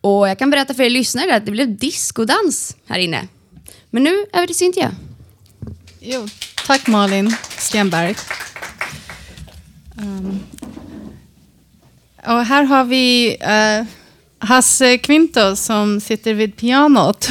Och 0.00 0.28
jag 0.28 0.38
kan 0.38 0.50
berätta 0.50 0.74
för 0.74 0.82
er 0.82 0.90
lyssnare 0.90 1.36
att 1.36 1.46
det 1.46 1.52
blev 1.52 1.76
discodans 1.76 2.76
här 2.86 2.98
inne. 2.98 3.28
Men 3.90 4.04
nu 4.04 4.26
över 4.32 4.46
till 4.46 4.56
Cynthia. 4.56 4.94
Jo, 6.00 6.28
tack 6.66 6.86
Malin 6.86 7.34
Stenberg. 7.58 8.16
Um, 9.98 10.40
och 12.26 12.44
här 12.44 12.64
har 12.64 12.84
vi 12.84 13.36
uh, 13.40 13.86
Hasse 14.38 14.98
Quinto 14.98 15.56
som 15.56 16.00
sitter 16.00 16.34
vid 16.34 16.56
pianot. 16.56 17.28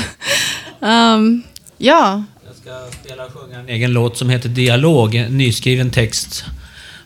um, 0.79 1.43
ja, 1.77 2.23
ska 2.65 2.99
spela 3.03 3.25
och 3.25 3.33
sjunga 3.33 3.59
en 3.59 3.69
egen 3.69 3.93
låt 3.93 4.17
som 4.17 4.29
heter 4.29 4.49
Dialog, 4.49 5.15
en 5.15 5.37
nyskriven 5.37 5.91
text. 5.91 6.45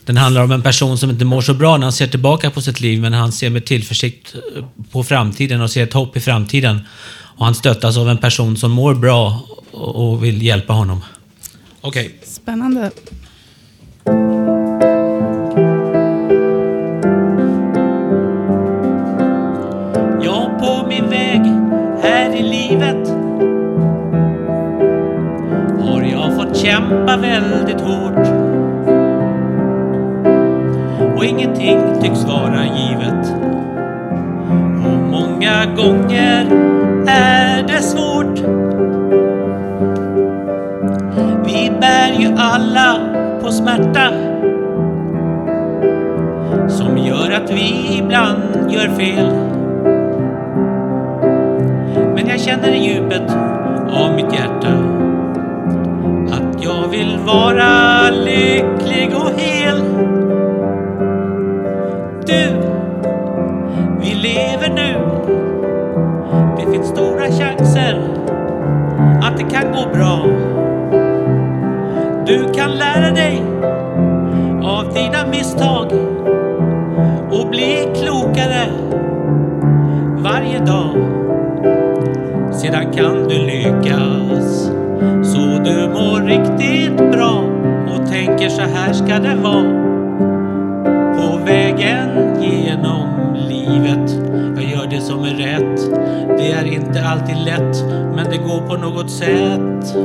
Den 0.06 0.18
handlar 0.18 0.44
om 0.44 0.52
en 0.52 0.62
person 0.62 0.98
som 0.98 1.10
inte 1.10 1.26
mår 1.26 1.42
så 1.42 1.54
bra 1.54 1.78
när 1.78 1.84
han 1.84 1.94
ser 1.94 2.08
tillbaka 2.08 2.52
på 2.52 2.62
sitt 2.62 2.80
liv, 2.80 3.02
men 3.02 3.14
han 3.14 3.32
ser 3.32 3.50
med 3.50 3.66
tillförsikt 3.66 4.36
eh, 4.36 4.66
på 4.92 5.04
framtiden 5.04 5.62
och 5.62 5.72
ser 5.72 5.84
ett 5.84 5.94
hopp 5.94 6.18
i 6.18 6.20
framtiden. 6.20 6.80
Och 7.38 7.46
han 7.46 7.56
stöttas 7.56 7.98
av 7.98 8.10
en 8.10 8.18
person 8.18 8.58
som 8.58 8.72
mår 8.72 8.94
bra 8.94 9.42
och 9.72 10.24
vill 10.24 10.42
hjälpa 10.44 10.74
honom. 10.74 11.04
Okej. 11.82 12.20
spännande. 12.24 12.92
Jag 20.24 20.60
på 20.60 20.88
min 20.88 21.10
väg 21.10 21.42
här 22.04 22.36
i 22.36 22.44
livet 22.44 23.19
kämpa 26.80 27.18
väldigt 27.18 27.82
hårt. 27.82 28.28
Och 31.18 31.26
ingenting 31.26 31.80
tycks 32.02 32.24
vara 32.24 32.66
givet. 32.66 33.34
Och 34.86 35.00
många 35.12 35.66
gånger 35.78 36.46
är 37.08 37.64
det 37.68 37.82
svårt. 37.82 38.40
Vi 41.46 41.72
bär 41.82 42.20
ju 42.20 42.36
alla 42.38 42.96
på 43.42 43.52
smärta 43.52 44.10
som 46.68 46.98
gör 46.98 47.32
att 47.32 47.52
vi 47.52 47.98
ibland 47.98 48.72
gör 48.72 48.88
fel. 48.88 49.34
Men 52.16 52.28
jag 52.28 52.40
känner 52.40 52.70
i 52.70 52.78
djupet 52.78 53.38
av 53.92 54.16
mitt 54.16 54.34
hjärta 54.34 54.99
vara 57.34 58.10
lycklig 58.10 59.16
och 59.16 59.40
hel. 59.40 59.82
Du, 62.26 62.62
vi 64.02 64.14
lever 64.14 64.70
nu. 64.70 64.96
Det 66.58 66.72
finns 66.72 66.88
stora 66.88 67.28
chanser 67.28 68.02
att 69.22 69.38
det 69.38 69.44
kan 69.44 69.72
gå 69.72 69.90
bra. 69.94 70.26
Du 72.26 72.54
kan 72.54 72.72
lära 72.72 73.12
dig 73.12 73.44
av 74.64 74.94
dina 74.94 75.28
misstag 75.32 75.92
och 77.32 77.50
bli 77.50 77.88
klokare 77.96 78.68
varje 80.18 80.60
dag. 80.60 80.96
Sedan 82.54 82.94
kan 82.94 83.28
du 83.28 83.36
lyckas 83.36 84.19
så 85.60 85.72
du 85.72 85.88
mår 85.88 86.22
riktigt 86.22 87.12
bra 87.12 87.44
och 87.94 88.10
tänker 88.12 88.50
så 88.50 88.62
här 88.62 88.94
ska 88.94 89.20
det 89.20 89.36
vara 89.36 89.90
på 91.14 91.46
vägen 91.46 92.10
genom 92.42 93.34
livet. 93.34 94.12
Jag 94.56 94.64
gör 94.64 94.88
det 94.90 95.02
som 95.02 95.24
är 95.24 95.34
rätt. 95.34 95.92
Det 96.38 96.52
är 96.52 96.66
inte 96.66 97.04
alltid 97.08 97.38
lätt, 97.38 97.84
men 98.16 98.26
det 98.32 98.38
går 98.38 98.68
på 98.68 98.76
något 98.76 99.12
sätt. 99.12 99.96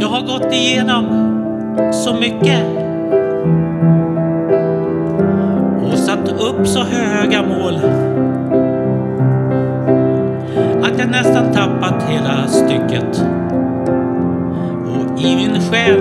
Jag 0.00 0.08
har 0.08 0.20
gått 0.20 0.52
igenom 0.52 1.06
så 1.92 2.14
mycket 2.14 2.62
och 5.92 5.98
satt 5.98 6.28
upp 6.28 6.66
så 6.66 6.80
höga 6.80 7.42
mål 7.42 7.80
att 11.06 11.12
nästan 11.12 11.52
tappat 11.52 12.02
hela 12.08 12.46
stycket. 12.48 13.24
Och 14.86 15.20
i 15.20 15.36
min 15.36 15.60
själ 15.60 16.00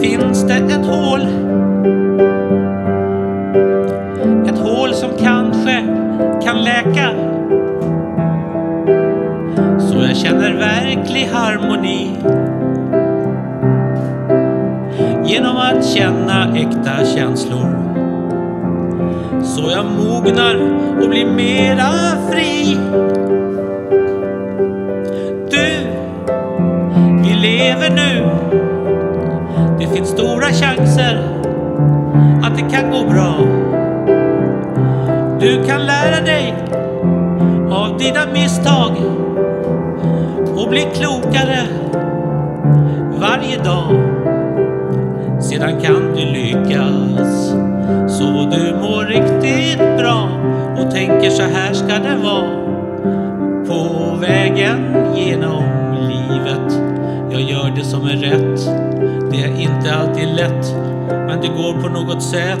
finns 0.00 0.44
det 0.44 0.54
ett 0.54 0.86
hål. 0.86 1.20
Ett 4.46 4.58
hål 4.58 4.94
som 4.94 5.10
kanske 5.18 5.84
kan 6.42 6.64
läka. 6.64 7.10
Så 9.78 10.02
jag 10.02 10.16
känner 10.16 10.54
verklig 10.54 11.28
harmoni. 11.32 12.16
Genom 15.24 15.56
att 15.56 15.86
känna 15.86 16.56
äkta 16.56 17.04
känslor. 17.16 17.78
Så 19.42 19.70
jag 19.70 19.84
mognar 19.84 20.56
och 21.02 21.08
blir 21.08 21.26
mera 21.26 21.90
fri. 22.30 22.78
Det 32.58 32.70
kan 32.70 32.90
gå 32.90 33.04
bra. 33.04 33.34
Du 35.40 35.64
kan 35.64 35.86
lära 35.86 36.24
dig 36.24 36.54
av 37.70 37.98
dina 37.98 38.20
misstag 38.32 38.92
och 40.56 40.68
bli 40.68 40.80
klokare 40.80 41.58
varje 43.20 43.56
dag. 43.56 43.92
Sedan 45.40 45.80
kan 45.80 46.14
du 46.16 46.24
lyckas 46.24 47.48
så 48.08 48.48
du 48.50 48.76
mår 48.76 49.04
riktigt 49.04 49.98
bra 49.98 50.28
och 50.78 50.90
tänker 50.90 51.30
så 51.30 51.42
här 51.42 51.72
ska 51.72 51.94
det 51.94 52.16
vara 52.22 52.58
på 53.66 54.16
vägen 54.20 54.96
genom 55.16 55.62
livet. 56.00 56.80
Jag 57.30 57.40
gör 57.40 57.72
det 57.76 57.84
som 57.84 58.06
är 58.06 58.16
rätt. 58.16 58.60
Det 59.30 59.42
är 59.42 59.60
inte 59.60 59.94
alltid 59.94 60.28
lätt, 60.28 60.74
men 61.08 61.40
det 61.40 61.48
går 61.48 61.82
på 61.82 61.88
något 61.88 62.22
sätt. 62.22 62.58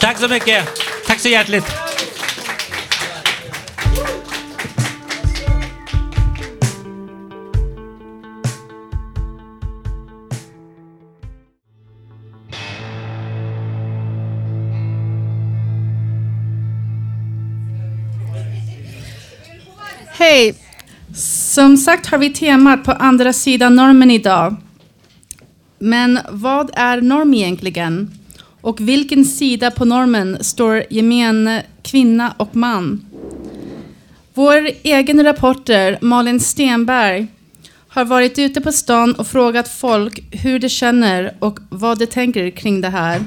Tack 0.00 0.18
så 0.18 0.28
mycket. 0.28 0.64
Tack 1.06 1.20
så 1.20 1.28
hjärtligt. 1.28 1.91
Hej! 20.32 20.54
Som 21.14 21.76
sagt 21.76 22.06
har 22.06 22.18
vi 22.18 22.30
temat 22.30 22.84
på 22.84 22.92
andra 22.92 23.32
sidan 23.32 23.76
normen 23.76 24.10
idag. 24.10 24.56
Men 25.78 26.18
vad 26.30 26.70
är 26.74 27.00
norm 27.00 27.34
egentligen? 27.34 28.10
Och 28.60 28.80
vilken 28.80 29.24
sida 29.24 29.70
på 29.70 29.84
normen 29.84 30.44
står 30.44 30.84
gemene 30.90 31.62
kvinna 31.82 32.34
och 32.36 32.56
man? 32.56 33.06
Vår 34.34 34.70
egen 34.82 35.24
reporter 35.24 35.98
Malin 36.00 36.40
Stenberg 36.40 37.26
har 37.88 38.04
varit 38.04 38.38
ute 38.38 38.60
på 38.60 38.72
stan 38.72 39.14
och 39.14 39.26
frågat 39.26 39.68
folk 39.68 40.20
hur 40.30 40.58
de 40.58 40.68
känner 40.68 41.34
och 41.38 41.58
vad 41.70 41.98
de 41.98 42.06
tänker 42.06 42.50
kring 42.50 42.80
det 42.80 42.90
här. 42.90 43.24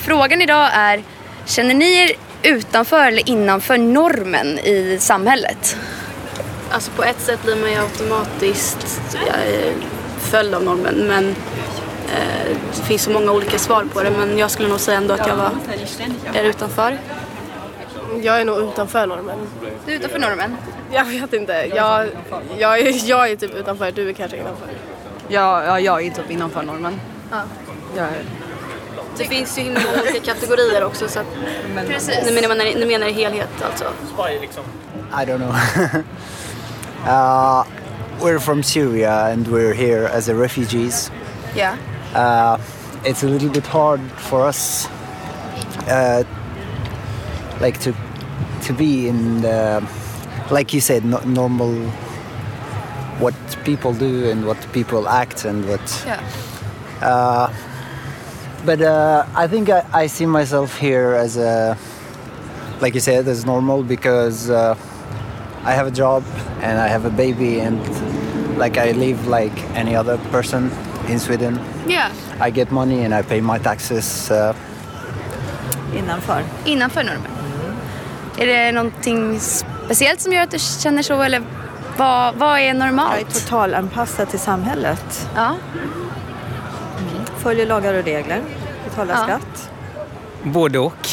Frågan 0.00 0.42
idag 0.42 0.70
är, 0.72 1.02
känner 1.46 1.74
ni 1.74 1.92
er 1.94 2.25
utanför 2.46 3.06
eller 3.06 3.28
innanför 3.28 3.78
normen 3.78 4.58
i 4.58 4.96
samhället? 5.00 5.76
Alltså 6.70 6.90
på 6.90 7.04
ett 7.04 7.20
sätt 7.20 7.42
blir 7.44 7.56
man 7.56 7.70
ju 7.72 7.76
automatiskt 7.78 9.00
följd 10.18 10.54
av 10.54 10.64
normen 10.64 10.94
men 11.08 11.28
eh, 12.14 12.56
det 12.76 12.82
finns 12.82 13.02
så 13.02 13.10
många 13.10 13.32
olika 13.32 13.58
svar 13.58 13.84
på 13.92 14.02
det 14.02 14.10
men 14.10 14.38
jag 14.38 14.50
skulle 14.50 14.68
nog 14.68 14.80
säga 14.80 14.96
ändå 14.98 15.14
att 15.14 15.26
jag 15.26 15.36
var, 15.36 15.50
är 16.34 16.44
utanför. 16.44 16.98
Jag 18.22 18.40
är 18.40 18.44
nog 18.44 18.58
utanför 18.58 19.06
normen. 19.06 19.38
Du 19.86 19.92
är 19.92 19.96
utanför 19.96 20.18
normen? 20.18 20.56
Jag 20.92 21.04
vet 21.04 21.32
inte. 21.32 21.52
Jag, 21.74 22.08
jag, 22.58 22.78
är- 22.78 23.08
jag 23.08 23.30
är 23.30 23.36
typ 23.36 23.54
utanför, 23.54 23.92
du 23.92 24.08
är 24.08 24.12
kanske 24.12 24.36
innanför. 24.36 24.68
Ja, 25.28 25.64
ja 25.64 25.80
jag 25.80 26.06
är 26.06 26.10
typ 26.10 26.30
innanför 26.30 26.62
normen. 26.62 27.00
Ja. 27.30 27.36
Jag 27.96 28.04
är... 28.06 28.22
Det 29.18 29.24
finns 29.24 29.58
ju 29.58 29.62
himla 29.62 29.80
många 29.80 30.02
olika 30.02 30.34
kategorier 30.34 30.84
också 30.84 31.08
så 31.08 31.20
att 31.20 31.26
Precis. 31.88 32.18
nu 32.24 32.32
menar, 32.34 32.48
man, 32.48 32.58
nu 32.58 32.86
menar 32.86 33.06
i 33.06 33.12
helhet 33.12 33.48
alltså. 33.62 33.84
I 35.12 35.24
don't 35.24 35.38
know. 35.38 35.54
Uh, 37.06 37.64
we're 38.20 38.40
from 38.40 38.64
Syria 38.64 39.30
and 39.32 39.46
we're 39.46 39.72
here 39.72 40.08
as 40.08 40.28
a 40.28 40.34
refugees. 40.34 41.10
Yeah. 41.54 41.76
Uh, 42.12 42.58
it's 43.04 43.22
a 43.22 43.28
little 43.28 43.48
bit 43.48 43.64
hard 43.66 44.00
for 44.16 44.48
us, 44.48 44.88
uh, 45.86 46.24
like 47.60 47.78
to 47.78 47.92
to 48.66 48.72
be 48.72 49.06
in 49.06 49.42
the, 49.42 49.80
like 50.50 50.74
you 50.74 50.80
said, 50.80 51.04
no, 51.04 51.18
normal. 51.20 51.72
What 53.20 53.34
people 53.64 53.94
do 53.94 54.28
and 54.30 54.44
what 54.44 54.58
people 54.72 55.08
act 55.08 55.44
and 55.44 55.64
what. 55.68 56.04
Yeah. 56.04 56.20
Uh, 57.00 57.52
but 58.66 58.80
uh, 58.82 59.24
I 59.34 59.46
think 59.46 59.70
I, 59.70 59.84
I 59.92 60.08
see 60.08 60.26
myself 60.26 60.76
here 60.78 61.14
as 61.14 61.36
a, 61.36 61.78
like 62.80 62.94
you 62.94 63.00
said, 63.00 63.28
as 63.28 63.46
normal 63.46 63.82
because 63.82 64.50
uh, 64.50 64.74
I 65.64 65.72
have 65.72 65.86
a 65.86 65.90
job 65.90 66.24
and 66.60 66.78
I 66.78 66.88
have 66.88 67.04
a 67.04 67.10
baby 67.10 67.60
and 67.60 67.78
like 68.58 68.76
I 68.76 68.90
live 68.92 69.28
like 69.28 69.56
any 69.76 69.94
other 69.94 70.18
person 70.30 70.70
in 71.08 71.18
Sweden. 71.20 71.60
Yeah. 71.86 72.12
I 72.40 72.50
get 72.50 72.72
money 72.72 73.04
and 73.04 73.14
I 73.14 73.22
pay 73.22 73.40
my 73.40 73.58
taxes. 73.58 74.30
Uh, 74.30 74.54
Innanför? 75.96 76.42
Innanför 76.64 77.02
normen. 77.04 77.30
Är 78.38 78.46
det 78.46 78.72
någonting 78.72 79.40
speciellt 79.40 80.20
som 80.20 80.32
gör 80.32 80.42
att 80.42 80.50
du 80.50 80.58
känner 80.58 81.02
så 81.02 81.22
eller 81.22 81.42
vad, 81.96 82.34
vad 82.34 82.58
är 82.58 82.74
normalt? 82.74 83.12
Jag 83.20 83.28
är 83.28 83.40
totalanpassad 83.40 84.28
till 84.28 84.38
samhället. 84.38 85.28
Ja. 85.34 85.56
Följer 87.38 87.66
lagar 87.66 87.94
och 87.94 88.04
regler, 88.04 88.40
betalar 88.84 89.14
Ja. 89.14 89.22
skatt. 89.24 89.70
Både 90.42 90.78
och. 90.78 91.08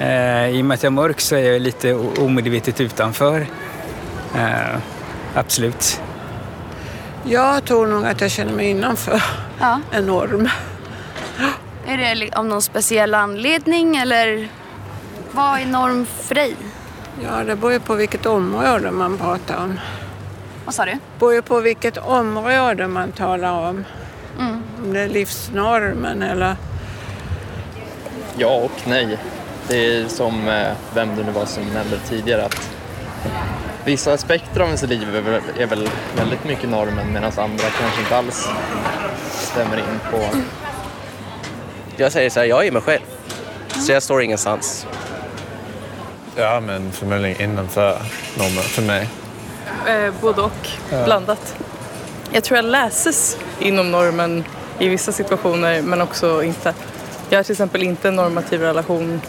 Eh, 0.00 0.48
I 0.48 0.60
och 0.62 0.64
med 0.64 0.74
att 0.74 0.82
jag 0.82 0.90
är 0.90 0.94
mörk 0.94 1.20
så 1.20 1.34
är 1.36 1.52
jag 1.52 1.62
lite 1.62 1.94
omedvetet 1.94 2.80
utanför. 2.80 3.46
Eh, 4.36 4.76
absolut. 5.34 6.00
Jag 7.24 7.64
tror 7.64 7.86
nog 7.86 8.04
att 8.06 8.20
jag 8.20 8.30
känner 8.30 8.52
mig 8.52 8.70
innanför 8.70 9.22
Ja. 9.60 9.80
en 9.92 10.06
norm. 10.06 10.48
Är 11.86 11.96
det 11.96 12.30
av 12.36 12.46
någon 12.46 12.62
speciell 12.62 13.14
anledning 13.14 13.96
eller 13.96 14.48
vad 15.32 15.60
är 15.60 15.66
norm 15.66 16.06
för 16.06 16.34
dig? 16.34 16.56
Ja, 17.22 17.44
det 17.44 17.56
beror 17.56 17.72
ju 17.72 17.80
på 17.80 17.94
vilket 17.94 18.26
område 18.26 18.90
man 18.90 19.18
pratar 19.18 19.56
om. 19.64 19.80
Vad 20.64 20.74
sa 20.74 20.84
du? 20.84 20.90
Det 20.90 20.98
beror 21.18 21.34
ju 21.34 21.42
på 21.42 21.60
vilket 21.60 21.96
område 21.98 22.88
man 22.88 23.12
talar 23.12 23.68
om. 23.68 23.84
Är 24.96 25.08
livsnormen 25.08 26.22
eller... 26.22 26.56
Ja 28.36 28.54
och 28.54 28.72
nej. 28.86 29.18
Det 29.68 29.76
är 29.96 30.08
som 30.08 30.48
eh, 30.48 30.72
vem 30.94 31.16
det 31.16 31.22
nu 31.22 31.32
var 31.32 31.46
som 31.46 31.62
nämnde 31.62 31.98
tidigare 32.08 32.44
att 32.44 32.70
vissa 33.84 34.12
aspekter 34.12 34.60
av 34.60 34.66
ens 34.66 34.82
liv 34.82 35.16
är 35.16 35.20
väl, 35.20 35.40
är 35.58 35.66
väl 35.66 35.88
väldigt 36.16 36.44
mycket 36.44 36.70
normen 36.70 37.12
medan 37.12 37.32
andra 37.36 37.64
kanske 37.80 38.00
inte 38.00 38.16
alls 38.16 38.48
stämmer 39.30 39.76
in 39.76 40.00
på... 40.10 40.18
Jag 41.96 42.12
säger 42.12 42.30
så 42.30 42.40
här, 42.40 42.46
jag 42.46 42.66
är 42.66 42.72
mig 42.72 42.82
själv. 42.82 43.02
Så 43.68 43.92
jag 43.92 44.02
står 44.02 44.22
ingenstans. 44.22 44.86
Ja, 46.36 46.60
men 46.60 46.92
förmodligen 46.92 47.40
innanför 47.50 47.98
normen 48.38 48.62
för 48.62 48.82
mig. 48.82 49.08
Eh, 49.86 50.14
både 50.20 50.40
och, 50.40 50.68
Ja. 50.90 51.04
blandat. 51.04 51.56
Jag 52.32 52.44
tror 52.44 52.56
jag 52.56 52.64
läses 52.64 53.38
inom 53.60 53.90
normen 53.90 54.44
i 54.78 54.88
vissa 54.88 55.12
situationer 55.12 55.82
men 55.82 56.00
också 56.00 56.42
inte. 56.42 56.74
Jag 57.30 57.38
har 57.38 57.44
till 57.44 57.52
exempel 57.52 57.82
inte 57.82 58.08
en 58.08 58.16
normativ 58.16 58.60
relation, 58.60 59.20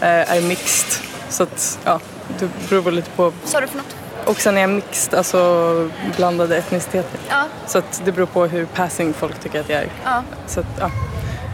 eh, 0.00 0.36
är 0.36 0.40
mixed. 0.40 1.06
Så 1.28 1.42
att, 1.42 1.78
ja, 1.84 2.00
det 2.38 2.48
beror 2.68 2.82
väl 2.82 2.94
lite 2.94 3.10
på. 3.10 3.22
Vad 3.22 3.32
sa 3.44 3.60
du 3.60 3.66
för 3.66 3.76
något? 3.76 3.96
Och 4.24 4.40
sen 4.40 4.56
är 4.56 4.60
jag 4.60 4.70
mixed, 4.70 5.14
alltså 5.14 5.90
blandade 6.16 6.56
etniciteter. 6.56 7.20
Ja. 7.28 7.44
Så 7.66 7.78
att 7.78 8.02
det 8.04 8.12
beror 8.12 8.26
på 8.26 8.46
hur 8.46 8.64
passing 8.64 9.12
folk 9.12 9.40
tycker 9.40 9.60
att 9.60 9.68
jag 9.68 9.78
är. 9.78 9.88
Ja. 10.04 10.22
Så 10.46 10.60
att, 10.60 10.66
ja. 10.78 10.90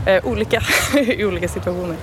Eh, 0.07 0.27
olika 0.27 0.63
i 0.95 1.25
olika 1.25 1.49
situationer. 1.49 1.97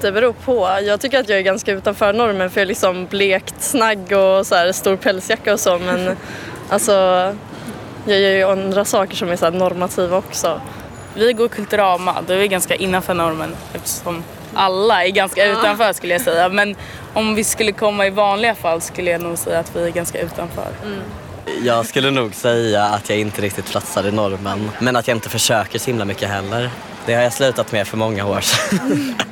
Det 0.00 0.12
beror 0.12 0.32
på. 0.32 0.78
Jag 0.82 1.00
tycker 1.00 1.20
att 1.20 1.28
jag 1.28 1.38
är 1.38 1.42
ganska 1.42 1.72
utanför 1.72 2.12
normen 2.12 2.50
för 2.50 2.60
jag 2.60 2.62
är 2.62 2.66
liksom 2.66 3.06
blekt 3.06 3.62
snagg 3.62 4.12
och 4.12 4.46
så 4.46 4.54
här, 4.54 4.72
stor 4.72 4.96
pälsjacka 4.96 5.52
och 5.52 5.60
så 5.60 5.78
men 5.78 6.16
alltså 6.68 6.92
jag 8.06 8.20
gör 8.20 8.30
ju 8.30 8.42
andra 8.44 8.84
saker 8.84 9.16
som 9.16 9.28
är 9.30 9.36
så 9.36 9.44
här 9.44 9.52
normativa 9.52 10.16
också. 10.16 10.60
Vi 11.14 11.32
går 11.32 11.48
Kulturama, 11.48 12.16
då 12.26 12.32
är 12.32 12.38
vi 12.38 12.48
ganska 12.48 12.74
innanför 12.74 13.14
normen 13.14 13.56
eftersom 13.74 14.22
alla 14.54 15.04
är 15.04 15.08
ganska 15.10 15.46
Ja. 15.46 15.52
utanför 15.52 15.92
skulle 15.92 16.12
jag 16.14 16.20
säga. 16.22 16.48
Men 16.48 16.76
om 17.14 17.34
vi 17.34 17.44
skulle 17.44 17.72
komma 17.72 18.06
i 18.06 18.10
vanliga 18.10 18.54
fall 18.54 18.80
skulle 18.80 19.10
jag 19.10 19.20
nog 19.20 19.38
säga 19.38 19.58
att 19.58 19.76
vi 19.76 19.86
är 19.86 19.90
ganska 19.90 20.20
utanför. 20.20 20.66
Jag 21.62 21.86
skulle 21.86 22.10
nog 22.10 22.34
säga 22.34 22.84
att 22.84 23.08
jag 23.10 23.18
inte 23.18 23.42
riktigt 23.42 23.70
platsar 23.70 24.06
i 24.06 24.12
normen. 24.12 24.70
Men 24.78 24.96
att 24.96 25.08
jag 25.08 25.16
inte 25.16 25.28
försöker 25.28 25.78
så 25.78 25.86
himla 25.86 26.04
mycket 26.04 26.28
heller. 26.28 26.70
Det 27.06 27.14
har 27.14 27.22
jag 27.22 27.32
slutat 27.32 27.72
med 27.72 27.88
för 27.88 27.96
många 27.96 28.26
år 28.26 28.40
sedan. 28.40 29.14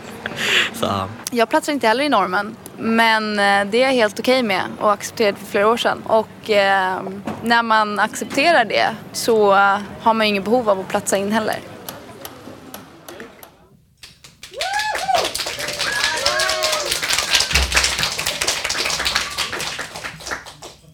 så, 0.75 0.87
Jag 1.31 1.49
platsar 1.49 1.73
inte 1.73 1.87
heller 1.87 2.05
i 2.05 2.09
normen. 2.09 2.57
Men 2.79 3.33
eh, 3.33 3.71
det 3.71 3.83
är 3.83 3.87
jag 3.87 3.93
helt 3.93 4.21
okej 4.21 4.43
med 4.43 4.63
och 4.81 4.93
accepterade 4.93 5.39
för 5.39 5.47
flera 5.47 5.69
år 5.69 5.77
sedan. 5.77 6.03
Och 6.07 6.51
eh, 6.51 7.01
när 7.43 7.63
man 7.63 7.99
accepterar 7.99 8.65
det 8.65 8.97
så 9.13 9.53
har 10.01 10.15
man 10.15 10.27
ju 10.27 10.31
ingen 10.31 10.45
behov 10.45 10.71
av 10.71 10.81
att 10.81 10.89
platsa 10.89 11.17
in 11.17 11.33
heller. 11.33 11.57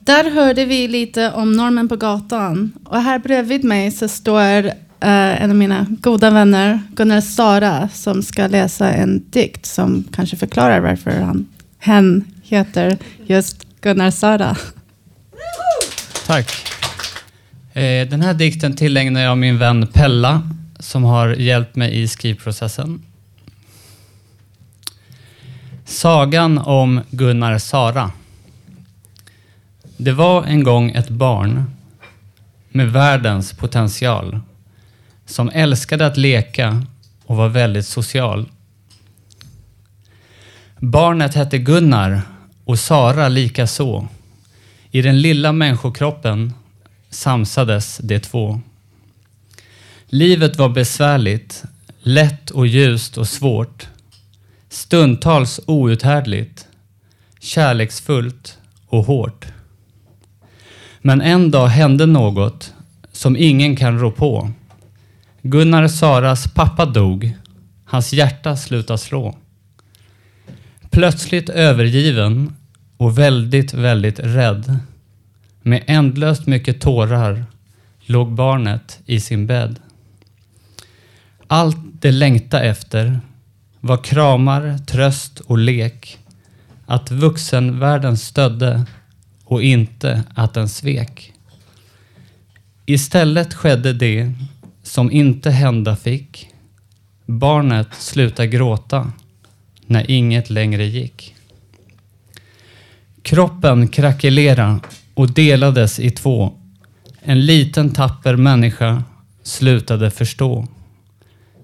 Där 0.04 0.30
hörde 0.30 0.64
vi 0.64 0.88
lite 0.88 1.32
om 1.32 1.52
normen 1.52 1.88
på 1.88 1.96
gatan. 1.96 2.72
Och 2.84 3.02
här 3.02 3.18
bredvid 3.18 3.64
mig 3.64 3.90
så 3.90 4.08
står 4.08 4.70
eh, 5.04 5.42
en 5.42 5.50
av 5.50 5.56
mina 5.56 5.86
goda 6.00 6.30
vänner, 6.30 6.80
Gunnar 6.94 7.20
Sara, 7.20 7.88
som 7.92 8.22
ska 8.22 8.46
läsa 8.46 8.92
en 8.92 9.24
dikt 9.30 9.66
som 9.66 10.04
kanske 10.12 10.36
förklarar 10.36 10.80
varför 10.80 11.10
han, 11.10 11.46
hen 11.78 12.24
heter 12.42 12.98
just 13.26 13.66
Gunnar 13.80 14.10
Sara. 14.10 14.56
Tack. 16.26 16.50
Eh, 17.72 18.08
Den 18.08 18.22
här 18.22 18.34
dikten 18.34 18.76
tillägnar 18.76 19.20
jag 19.20 19.38
min 19.38 19.58
vän 19.58 19.86
Pella 19.92 20.42
som 20.78 21.04
har 21.04 21.28
hjälpt 21.28 21.76
mig 21.76 22.02
i 22.02 22.08
skrivprocessen. 22.08 23.02
Sagan 25.84 26.58
om 26.58 27.00
Gunnar 27.10 27.58
Sara. 27.58 28.10
Det 29.96 30.12
var 30.12 30.44
en 30.44 30.62
gång 30.62 30.90
ett 30.90 31.08
barn 31.08 31.64
med 32.68 32.92
världens 32.92 33.52
potential 33.52 34.40
som 35.26 35.50
älskade 35.54 36.06
att 36.06 36.16
leka 36.16 36.86
och 37.26 37.36
var 37.36 37.48
väldigt 37.48 37.86
social. 37.86 38.48
Barnet 40.78 41.34
hette 41.34 41.58
Gunnar 41.58 42.22
och 42.64 42.78
Sara 42.78 43.28
likaså. 43.28 44.08
I 44.90 45.02
den 45.02 45.20
lilla 45.20 45.52
människokroppen 45.52 46.52
samsades 47.10 47.98
de 48.02 48.20
två. 48.20 48.60
Livet 50.06 50.58
var 50.58 50.68
besvärligt, 50.68 51.64
lätt 52.02 52.50
och 52.50 52.66
ljust 52.66 53.18
och 53.18 53.28
svårt. 53.28 53.88
Stundtals 54.68 55.60
outhärdligt, 55.66 56.66
kärleksfullt 57.40 58.58
och 58.86 59.04
hårt. 59.04 59.46
Men 61.00 61.20
en 61.20 61.50
dag 61.50 61.66
hände 61.66 62.06
något 62.06 62.72
som 63.12 63.36
ingen 63.36 63.76
kan 63.76 63.98
rå 63.98 64.10
på. 64.10 64.50
Gunnar 65.46 65.88
Saras 65.88 66.54
pappa 66.54 66.86
dog. 66.86 67.32
Hans 67.84 68.12
hjärta 68.12 68.56
slutade 68.56 68.98
slå. 68.98 69.36
Plötsligt 70.90 71.48
övergiven 71.48 72.56
och 72.96 73.18
väldigt, 73.18 73.74
väldigt 73.74 74.18
rädd. 74.18 74.78
Med 75.62 75.84
ändlöst 75.86 76.46
mycket 76.46 76.80
tårar 76.80 77.44
låg 78.00 78.32
barnet 78.32 79.00
i 79.06 79.20
sin 79.20 79.46
bädd. 79.46 79.80
Allt 81.46 81.76
det 82.00 82.12
längta 82.12 82.62
efter 82.62 83.20
var 83.80 84.04
kramar, 84.04 84.78
tröst 84.78 85.40
och 85.40 85.58
lek. 85.58 86.18
Att 86.86 87.10
vuxenvärlden 87.10 88.16
stödde 88.16 88.86
och 89.44 89.62
inte 89.62 90.22
att 90.34 90.54
den 90.54 90.68
svek. 90.68 91.32
Istället 92.86 93.54
skedde 93.54 93.92
det 93.92 94.32
som 94.94 95.12
inte 95.12 95.50
hända 95.50 95.96
fick. 95.96 96.48
Barnet 97.26 97.88
slutade 97.94 98.48
gråta 98.48 99.12
när 99.86 100.10
inget 100.10 100.50
längre 100.50 100.84
gick. 100.86 101.34
Kroppen 103.22 103.88
krackelera 103.88 104.80
och 105.14 105.30
delades 105.30 106.00
i 106.00 106.10
två. 106.10 106.52
En 107.22 107.46
liten 107.46 107.90
tapper 107.90 108.36
människa 108.36 109.02
slutade 109.42 110.10
förstå. 110.10 110.66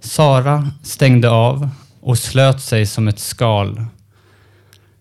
Sara 0.00 0.70
stängde 0.82 1.30
av 1.30 1.68
och 2.00 2.18
slöt 2.18 2.60
sig 2.60 2.86
som 2.86 3.08
ett 3.08 3.18
skal. 3.18 3.84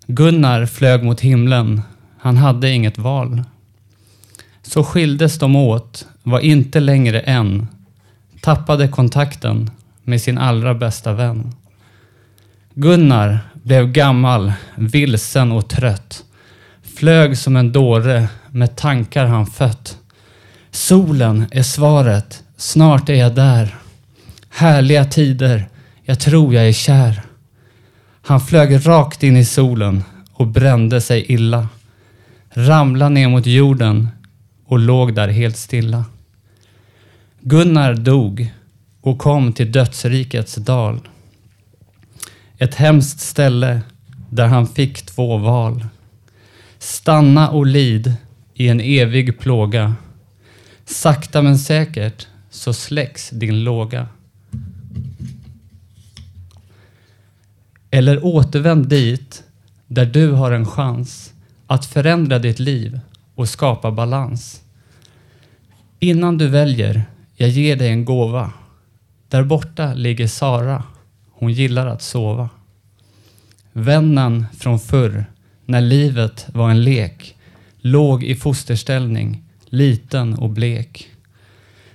Gunnar 0.07 0.65
flög 0.65 1.03
mot 1.03 1.21
himlen. 1.21 1.81
Han 2.19 2.37
hade 2.37 2.69
inget 2.69 2.97
val. 2.97 3.43
Så 4.61 4.83
skildes 4.83 5.39
de 5.39 5.55
åt, 5.55 6.07
var 6.23 6.39
inte 6.39 6.79
längre 6.79 7.19
en, 7.19 7.67
tappade 8.41 8.87
kontakten 8.87 9.71
med 10.03 10.21
sin 10.21 10.37
allra 10.37 10.73
bästa 10.73 11.13
vän. 11.13 11.53
Gunnar 12.73 13.39
blev 13.53 13.91
gammal, 13.91 14.53
vilsen 14.75 15.51
och 15.51 15.69
trött. 15.69 16.23
Flög 16.95 17.37
som 17.37 17.55
en 17.55 17.71
dåre 17.71 18.27
med 18.49 18.75
tankar 18.75 19.25
han 19.25 19.45
fött. 19.45 19.97
Solen 20.71 21.45
är 21.51 21.63
svaret, 21.63 22.43
snart 22.57 23.09
är 23.09 23.13
jag 23.13 23.35
där. 23.35 23.75
Härliga 24.49 25.05
tider, 25.05 25.69
jag 26.03 26.19
tror 26.19 26.53
jag 26.53 26.67
är 26.67 26.73
kär. 26.73 27.21
Han 28.21 28.41
flög 28.41 28.87
rakt 28.87 29.23
in 29.23 29.37
i 29.37 29.45
solen 29.45 30.03
och 30.33 30.47
brände 30.47 31.01
sig 31.01 31.31
illa. 31.31 31.67
Ramlade 32.49 33.09
ner 33.09 33.29
mot 33.29 33.45
jorden 33.45 34.09
och 34.65 34.79
låg 34.79 35.15
där 35.15 35.27
helt 35.27 35.57
stilla. 35.57 36.05
Gunnar 37.49 37.93
dog 37.93 38.53
och 39.01 39.19
kom 39.19 39.53
till 39.53 39.71
dödsrikets 39.71 40.55
dal. 40.55 40.99
Ett 42.57 42.75
hemskt 42.75 43.19
ställe 43.19 43.81
där 44.29 44.47
han 44.47 44.67
fick 44.67 45.05
två 45.05 45.37
val. 45.37 45.85
Stanna 46.79 47.49
och 47.49 47.65
lid 47.65 48.13
i 48.53 48.67
en 48.67 48.81
evig 48.81 49.39
plåga. 49.39 49.95
Sakta 50.85 51.41
men 51.41 51.57
säkert 51.57 52.27
så 52.49 52.73
släcks 52.73 53.29
din 53.29 53.63
låga. 53.63 54.07
Eller 57.91 58.25
återvänd 58.25 58.87
dit 58.87 59.43
där 59.87 60.05
du 60.05 60.31
har 60.31 60.51
en 60.51 60.65
chans 60.65 61.33
att 61.67 61.85
förändra 61.85 62.39
ditt 62.39 62.59
liv 62.59 62.99
och 63.35 63.49
skapa 63.49 63.91
balans. 63.91 64.61
Innan 65.99 66.37
du 66.37 66.47
väljer, 66.47 67.05
jag 67.41 67.49
ger 67.49 67.75
dig 67.75 67.89
en 67.89 68.05
gåva. 68.05 68.51
Där 69.27 69.43
borta 69.43 69.93
ligger 69.93 70.27
Sara. 70.27 70.83
Hon 71.31 71.53
gillar 71.53 71.87
att 71.87 72.01
sova. 72.01 72.49
Vännen 73.73 74.45
från 74.57 74.79
förr, 74.79 75.25
när 75.65 75.81
livet 75.81 76.47
var 76.53 76.69
en 76.69 76.83
lek, 76.83 77.35
låg 77.77 78.23
i 78.23 78.35
fosterställning, 78.35 79.43
liten 79.65 80.33
och 80.33 80.49
blek. 80.49 81.09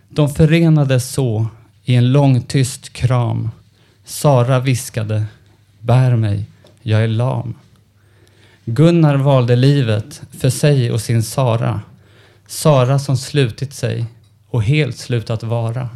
De 0.08 0.28
förenades 0.28 1.12
så 1.12 1.46
i 1.84 1.94
en 1.94 2.12
lång 2.12 2.42
tyst 2.42 2.92
kram. 2.92 3.50
Sara 4.04 4.60
viskade, 4.60 5.24
bär 5.80 6.16
mig, 6.16 6.44
jag 6.82 7.04
är 7.04 7.08
lam. 7.08 7.54
Gunnar 8.64 9.16
valde 9.16 9.56
livet 9.56 10.22
för 10.38 10.50
sig 10.50 10.92
och 10.92 11.00
sin 11.00 11.22
Sara. 11.22 11.80
Sara 12.46 12.98
som 12.98 13.16
slutit 13.16 13.74
sig 13.74 14.06
och 14.54 14.62
helt 14.62 14.98
slutat 14.98 15.42
vara. 15.42 15.88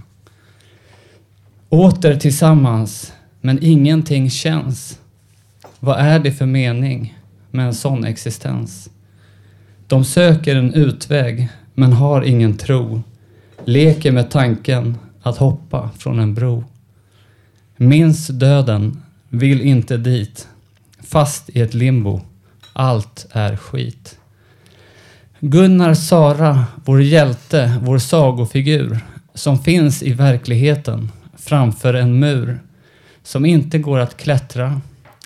Åter 1.69 2.17
tillsammans, 2.17 3.13
men 3.41 3.59
ingenting 3.63 4.31
känns. 4.31 4.99
Vad 5.81 5.99
är 5.99 6.19
det 6.19 6.33
för 6.33 6.47
mening 6.47 7.19
med 7.51 7.67
en 7.67 7.75
sån 7.75 8.05
existens? 8.05 8.91
De 9.87 10.05
söker 10.05 10.57
en 10.57 10.75
utväg, 10.75 11.49
men 11.75 11.93
har 11.93 12.23
ingen 12.23 12.57
tro. 12.57 13.03
Leker 13.65 14.13
med 14.13 14.31
tanken 14.31 14.99
att 15.23 15.37
hoppa 15.37 15.91
från 15.99 16.19
en 16.19 16.35
bro. 16.35 16.65
Minns 17.77 18.27
döden, 18.27 19.03
vill 19.29 19.61
inte 19.61 19.97
dit. 19.97 20.49
Fast 21.01 21.51
i 21.51 21.61
ett 21.61 21.75
limbo. 21.75 22.21
Allt 22.73 23.27
är 23.33 23.57
skit. 23.57 24.19
Gunnar 25.41 25.95
Sara, 25.95 26.65
vår 26.85 27.03
hjälte, 27.03 27.81
vår 27.83 27.99
sagofigur, 27.99 29.01
som 29.35 29.59
finns 29.59 30.03
i 30.03 30.13
verkligheten 30.13 31.13
framför 31.37 31.95
en 31.95 32.19
mur 32.19 32.61
som 33.23 33.47
inte 33.47 33.79
går 33.79 33.99
att 33.99 34.17
klättra 34.17 34.81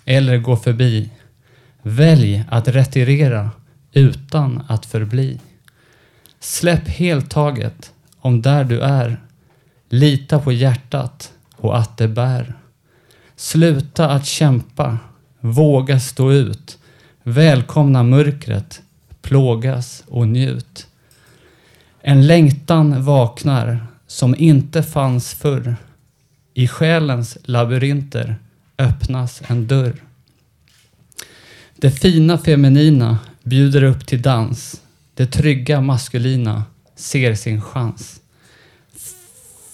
eller 0.04 0.38
gå 0.38 0.56
förbi. 0.56 1.10
Välj 1.82 2.44
att 2.50 2.68
retirera 2.68 3.50
utan 3.92 4.62
att 4.68 4.86
förbli. 4.86 5.40
Släpp 6.40 6.88
helt 6.88 7.30
taget 7.30 7.92
om 8.20 8.42
där 8.42 8.64
du 8.64 8.80
är. 8.80 9.20
Lita 9.88 10.38
på 10.38 10.52
hjärtat 10.52 11.32
och 11.56 11.78
att 11.78 11.96
det 11.96 12.08
bär. 12.08 12.54
Sluta 13.36 14.10
att 14.10 14.26
kämpa, 14.26 14.98
våga 15.40 16.00
stå 16.00 16.32
ut. 16.32 16.78
Välkomna 17.22 18.02
mörkret, 18.02 18.81
plågas 19.22 20.04
och 20.08 20.28
njut. 20.28 20.86
En 22.00 22.26
längtan 22.26 23.04
vaknar 23.04 23.86
som 24.06 24.34
inte 24.38 24.82
fanns 24.82 25.34
förr. 25.34 25.76
I 26.54 26.68
själens 26.68 27.38
labyrinter 27.44 28.36
öppnas 28.78 29.42
en 29.46 29.66
dörr. 29.66 30.02
Det 31.76 31.90
fina 31.90 32.38
feminina 32.38 33.18
bjuder 33.42 33.82
upp 33.82 34.06
till 34.06 34.22
dans. 34.22 34.80
Det 35.14 35.26
trygga 35.26 35.80
maskulina 35.80 36.64
ser 36.96 37.34
sin 37.34 37.60
chans. 37.60 38.20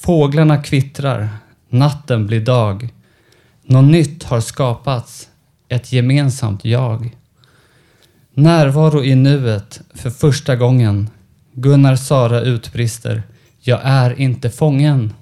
Fåglarna 0.01 0.63
kvittrar, 0.63 1.29
natten 1.69 2.27
blir 2.27 2.41
dag. 2.41 2.89
Något 3.65 3.91
nytt 3.91 4.25
har 4.25 4.41
skapats, 4.41 5.29
ett 5.69 5.93
gemensamt 5.93 6.65
jag. 6.65 7.17
Närvaro 8.39 9.05
i 9.05 9.15
nuet 9.15 9.81
för 9.95 10.11
första 10.11 10.57
gången. 10.57 11.11
Gunnar 11.53 11.97
Sara 11.97 12.41
utbrister. 12.41 13.23
Jag 13.61 13.81
är 13.85 14.21
inte 14.21 14.51
fången. 14.51 15.13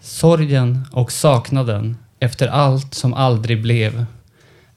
Sorgen 0.00 0.86
och 0.92 1.12
saknaden 1.12 1.96
efter 2.18 2.48
allt 2.48 2.94
som 2.94 3.14
aldrig 3.14 3.62
blev 3.62 4.06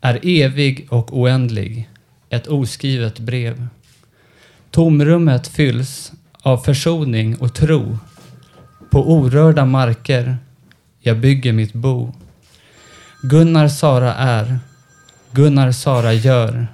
är 0.02 0.20
evig 0.24 0.88
och 0.90 1.20
oändlig, 1.20 1.90
ett 2.30 2.48
oskrivet 2.48 3.20
brev. 3.20 3.68
Tomrummet 4.72 5.48
fylls 5.48 6.12
av 6.42 6.58
försoning 6.58 7.36
och 7.36 7.54
tro. 7.54 7.98
På 8.92 9.12
orörda 9.12 9.66
marker 9.66 10.38
jag 11.00 11.20
bygger 11.20 11.54
mitt 11.54 11.74
bo. 11.74 12.14
Gunnar 13.22 13.68
Sara 13.68 14.14
är, 14.14 14.60
Gunnar 15.36 15.72
Sara 15.72 16.14
gör, 16.14 16.68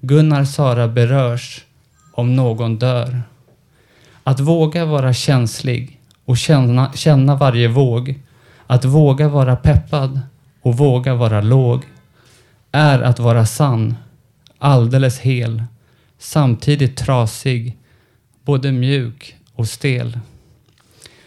Gunnar 0.00 0.44
Sara 0.44 0.88
berörs 0.88 1.64
om 2.12 2.36
någon 2.36 2.78
dör. 2.78 3.22
Att 4.24 4.40
våga 4.40 4.84
vara 4.84 5.12
känslig 5.12 6.00
och 6.24 6.38
känna, 6.38 6.92
känna 6.92 7.36
varje 7.36 7.68
våg, 7.68 8.20
att 8.66 8.84
våga 8.84 9.28
vara 9.28 9.56
peppad 9.56 10.20
och 10.62 10.76
våga 10.76 11.14
vara 11.14 11.40
låg, 11.40 11.82
är 12.72 13.00
att 13.02 13.18
vara 13.18 13.46
sann, 13.46 13.96
alldeles 14.58 15.18
hel, 15.18 15.62
samtidigt 16.18 16.96
trasig, 16.96 17.76
både 18.44 18.72
mjuk 18.72 19.36
och 19.54 19.68
stel. 19.68 20.18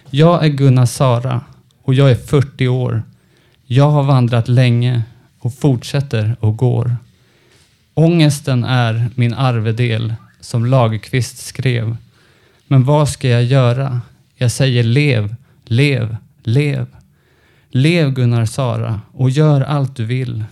Jag 0.10 0.46
är 0.46 0.50
Gunnar 0.50 0.86
Sara 0.86 1.42
och 1.84 1.94
jag 1.94 2.12
är 2.12 2.16
40 2.16 2.68
år. 2.68 3.04
Jag 3.66 3.90
har 3.90 4.04
vandrat 4.04 4.48
länge 4.48 5.04
och 5.40 5.54
fortsätter 5.54 6.36
och 6.40 6.58
går. 6.58 6.98
Ångesten 7.94 8.64
är 8.64 9.10
min 9.16 9.34
arvedel 9.34 10.16
som 10.40 10.66
Lagerkvist 10.66 11.38
skrev. 11.38 11.98
Men 12.68 12.84
vad 12.84 13.10
ska 13.10 13.28
jag 13.28 13.44
göra? 13.44 14.02
Jag 14.36 14.52
säger 14.52 14.84
lev, 14.84 15.36
lev, 15.66 16.18
lev. 16.44 16.88
Lev 17.72 18.12
Gunnar 18.12 18.46
Sara 18.46 19.02
och 19.12 19.30
gör 19.30 19.62
allt 19.62 19.96
du 19.96 20.06
vill. 20.06 20.44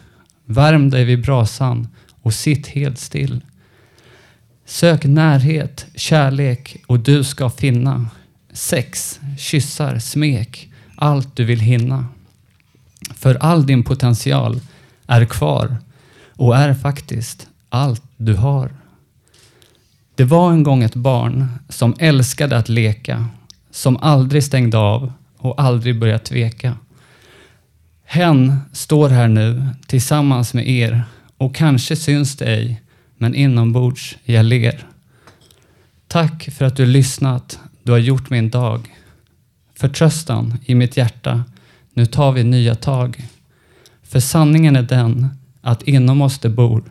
Värm 0.46 0.90
dig 0.90 1.06
vid 1.06 1.22
brasan 1.22 1.88
och 2.22 2.34
sitt 2.34 2.68
helt 2.68 3.00
still. 3.00 3.42
Sök 4.66 5.06
närhet, 5.06 5.86
kärlek 5.96 6.78
och 6.88 7.00
du 7.00 7.24
ska 7.24 7.50
finna 7.50 8.10
sex, 8.54 9.20
kyssar, 9.38 10.00
smek, 10.00 10.70
allt 10.96 11.36
du 11.36 11.46
vill 11.46 11.60
hinna. 11.60 12.06
För 13.16 13.36
all 13.36 13.66
din 13.66 13.84
potential 13.84 14.60
är 15.08 15.26
kvar 15.26 15.78
och 16.30 16.58
är 16.58 16.74
faktiskt 16.74 17.48
allt 17.70 18.04
du 18.18 18.36
har. 18.36 18.72
Det 20.16 20.24
var 20.24 20.52
en 20.52 20.64
gång 20.64 20.84
ett 20.84 20.96
barn 20.96 21.48
som 21.70 21.96
älskade 22.00 22.58
att 22.58 22.70
leka, 22.70 23.28
som 23.72 23.98
aldrig 23.98 24.44
stängde 24.44 24.78
av 24.78 25.12
och 25.38 25.62
aldrig 25.62 26.00
började 26.00 26.24
tveka. 26.24 26.78
Hen 28.04 28.60
står 28.74 29.10
här 29.10 29.28
nu 29.28 29.68
tillsammans 29.88 30.54
med 30.54 30.70
er 30.70 31.04
och 31.38 31.56
kanske 31.56 31.96
syns 31.96 32.36
det 32.36 32.46
ej, 32.46 32.82
men 33.18 33.36
inombords 33.36 34.18
jag 34.24 34.46
ler. 34.46 34.86
Tack 36.08 36.50
för 36.52 36.66
att 36.66 36.76
du 36.76 36.86
lyssnat, 36.86 37.60
du 37.84 37.92
har 37.92 38.00
gjort 38.00 38.30
min 38.30 38.50
dag. 38.50 38.96
Förtröstan 39.76 40.58
i 40.66 40.76
mitt 40.76 40.98
hjärta, 40.98 41.44
nu 41.94 42.06
tar 42.06 42.32
vi 42.32 42.44
nya 42.44 42.76
tag. 42.76 43.26
För 44.08 44.20
sanningen 44.20 44.76
är 44.76 44.82
den 44.82 45.28
att 45.62 45.84
inom 45.84 46.22
oss 46.22 46.40
det 46.40 46.50
bor 46.50 46.84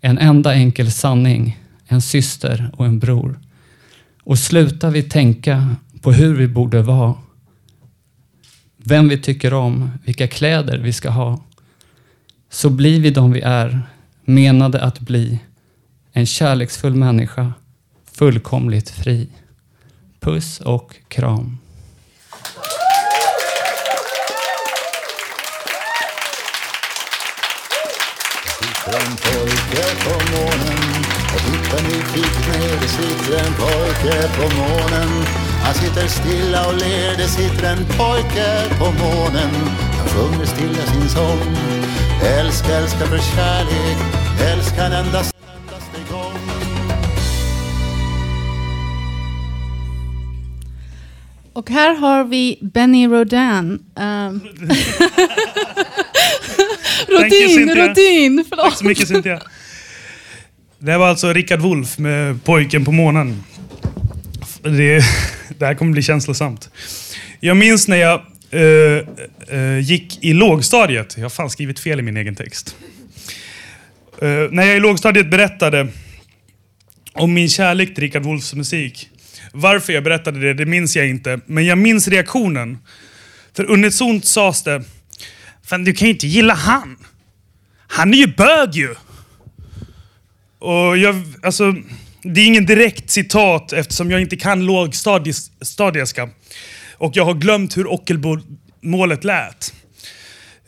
en 0.00 0.18
enda 0.18 0.54
enkel 0.54 0.92
sanning, 0.92 1.58
en 1.86 2.02
syster 2.02 2.70
och 2.76 2.86
en 2.86 2.98
bror. 2.98 3.40
Och 4.22 4.38
slutar 4.38 4.90
vi 4.90 5.02
tänka 5.02 5.76
på 6.00 6.12
hur 6.12 6.36
vi 6.36 6.48
borde 6.48 6.82
vara, 6.82 7.14
vem 8.76 9.08
vi 9.08 9.18
tycker 9.18 9.54
om, 9.54 9.90
vilka 10.04 10.28
kläder 10.28 10.78
vi 10.78 10.92
ska 10.92 11.10
ha, 11.10 11.44
så 12.50 12.70
blir 12.70 13.00
vi 13.00 13.10
de 13.10 13.32
vi 13.32 13.40
är, 13.40 13.82
menade 14.24 14.82
att 14.82 15.00
bli 15.00 15.38
en 16.12 16.26
kärleksfull 16.26 16.94
människa, 16.94 17.52
fullkomligt 18.12 18.90
fri. 18.90 19.28
Puss 20.20 20.60
och 20.60 20.94
kram. 21.08 21.58
En 28.86 29.16
pojke 29.16 29.84
på 30.04 30.14
månen 30.32 30.78
och 31.34 31.40
tittar 31.40 31.82
nyfiket 31.82 32.46
ner. 32.52 32.80
Det 32.82 32.88
sitter 32.88 33.46
en 33.46 33.54
pojke 33.54 34.28
på 34.38 34.56
månen. 34.56 35.08
Han 35.62 35.74
sitter 35.74 36.06
stilla 36.08 36.66
och 36.66 36.74
ler. 36.74 37.16
Det 37.16 37.28
sitter 37.28 37.72
en 37.72 37.84
pojke 37.84 38.76
på 38.78 38.84
månen. 38.84 39.50
Han 39.98 40.08
sjunger 40.08 40.46
stilla 40.46 40.86
sin 40.86 41.08
sång. 41.08 41.56
Älska, 42.38 42.76
älska 42.76 43.06
för 43.06 43.18
kärlek. 43.18 43.98
Älska 44.52 44.84
en 44.84 44.92
endast. 44.92 45.34
Och 51.52 51.70
här 51.70 51.94
har 51.94 52.24
vi 52.24 52.58
Benny 52.62 53.06
Rodin. 53.06 53.78
Um, 53.96 54.40
Thank 56.46 56.58
you, 56.58 56.63
Rodin. 57.08 57.76
Rodin, 57.76 58.44
förlåt. 58.48 58.64
Tack 58.64 58.78
så 58.78 58.84
mycket 58.84 59.08
Cynthia. 59.08 59.42
Det 60.78 60.90
här 60.90 60.98
var 60.98 61.08
alltså 61.08 61.32
Rickard 61.32 61.60
Wolff 61.60 61.98
med 61.98 62.44
Pojken 62.44 62.84
på 62.84 62.92
månen. 62.92 63.44
Det, 64.62 65.04
det 65.58 65.66
här 65.66 65.74
kommer 65.74 65.92
bli 65.92 66.02
känslosamt. 66.02 66.70
Jag 67.40 67.56
minns 67.56 67.88
när 67.88 67.96
jag 67.96 68.20
eh, 68.50 69.58
eh, 69.58 69.78
gick 69.78 70.24
i 70.24 70.32
lågstadiet. 70.32 71.14
Jag 71.16 71.24
har 71.24 71.30
fan 71.30 71.50
skrivit 71.50 71.80
fel 71.80 71.98
i 71.98 72.02
min 72.02 72.16
egen 72.16 72.34
text. 72.34 72.76
Eh, 74.22 74.28
när 74.50 74.66
jag 74.66 74.76
i 74.76 74.80
lågstadiet 74.80 75.30
berättade 75.30 75.88
om 77.12 77.34
min 77.34 77.48
kärlek 77.48 77.94
till 77.94 78.04
Rickard 78.04 78.22
Wolffs 78.22 78.54
musik. 78.54 79.08
Varför 79.52 79.92
jag 79.92 80.04
berättade 80.04 80.40
det, 80.40 80.54
det 80.54 80.66
minns 80.66 80.96
jag 80.96 81.08
inte. 81.08 81.40
Men 81.46 81.66
jag 81.66 81.78
minns 81.78 82.08
reaktionen. 82.08 82.78
För 83.56 83.70
unisont 83.70 84.24
sades 84.24 84.62
det 84.62 84.82
Fan, 85.64 85.84
du 85.84 85.92
kan 85.92 86.08
ju 86.08 86.12
inte 86.14 86.26
gilla 86.26 86.54
han. 86.54 86.96
Han 87.86 88.14
är 88.14 88.18
ju 88.18 88.26
bög 88.26 88.74
ju. 88.74 88.94
Och 90.58 90.98
jag, 90.98 91.22
alltså, 91.42 91.74
det 92.22 92.40
är 92.40 92.46
ingen 92.46 92.66
direkt 92.66 93.10
citat 93.10 93.72
eftersom 93.72 94.10
jag 94.10 94.20
inte 94.20 94.36
kan 94.36 94.66
lågstadieska. 94.66 96.28
Och 96.92 97.16
jag 97.16 97.24
har 97.24 97.34
glömt 97.34 97.76
hur 97.76 97.92
Ockelbo-målet 97.92 99.24
lät. 99.24 99.74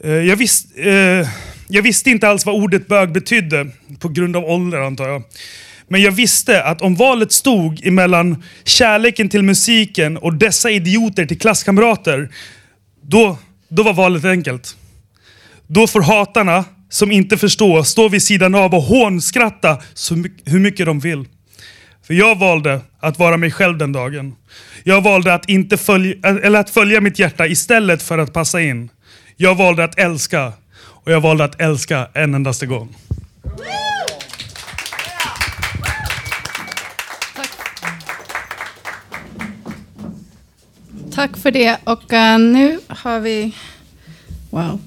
Eh, 0.05 0.11
jag, 0.11 0.37
visst, 0.37 0.67
eh, 0.77 1.29
jag 1.69 1.83
visste 1.83 2.11
inte 2.11 2.29
alls 2.29 2.47
vad 2.47 2.55
ordet 2.55 2.89
bög 2.89 3.13
betydde, 3.13 3.71
på 3.99 4.09
grund 4.09 4.37
av 4.37 4.45
ålder 4.45 4.79
antar 4.79 5.09
jag. 5.09 5.23
Men 5.89 6.03
jag 6.03 6.13
visste 6.13 6.65
att 6.65 6.83
om 6.83 6.95
valet 6.95 7.33
stod 7.33 7.87
emellan 7.87 8.43
kärleken 8.65 9.29
till 9.29 9.43
musiken 9.43 10.17
och 10.17 10.35
dessa 10.35 10.71
idioter 10.71 11.27
till 11.27 11.39
klasskamrater, 11.39 12.29
då, 13.03 13.39
då 13.69 13.83
var 13.83 13.93
valet 13.93 14.25
enkelt. 14.25 14.77
Då 15.67 15.87
får 15.87 16.01
hatarna, 16.01 16.65
som 16.89 17.13
inte 17.13 17.37
förstår, 17.37 17.83
stå 17.83 18.09
vid 18.09 18.23
sidan 18.23 18.55
av 18.55 18.75
och 18.75 18.83
hånskratta 18.83 19.79
så 19.95 20.17
my- 20.17 20.31
hur 20.45 20.61
mycket 20.61 20.87
de 20.87 21.01
vill. 21.01 21.25
För 22.07 22.15
jag 22.15 22.39
valde 22.39 22.81
att 23.01 23.19
vara 23.19 23.37
mig 23.37 23.51
själv 23.51 23.79
den 23.79 23.93
dagen. 23.93 24.35
Jag 24.85 25.03
valde 25.03 25.35
att, 25.35 25.49
inte 25.49 25.77
följa, 25.77 26.15
eller 26.43 26.61
att 26.61 26.71
följa 26.71 27.01
mitt 27.01 27.19
hjärta 27.19 27.47
istället 27.47 28.03
för 28.03 28.19
att 28.19 28.33
passa 28.33 28.61
in. 28.61 28.89
Jag 29.37 29.55
valde 29.55 29.85
att 29.85 29.99
älska. 29.99 30.53
Och 30.79 31.13
jag 31.13 31.21
valde 31.21 31.45
att 31.45 31.61
älska 31.61 32.09
en 32.15 32.35
endaste 32.35 32.67
gång. 32.67 32.97
Tack 41.15 41.37
för 41.37 41.51
det. 41.51 41.77
Och 41.85 42.13
uh, 42.13 42.39
nu 42.39 42.81
har 42.89 43.21
vi... 43.21 43.55
Wow. 44.51 44.81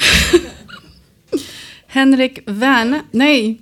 Henrik 1.86 2.38
Werne. 2.46 3.02
Nej. 3.10 3.60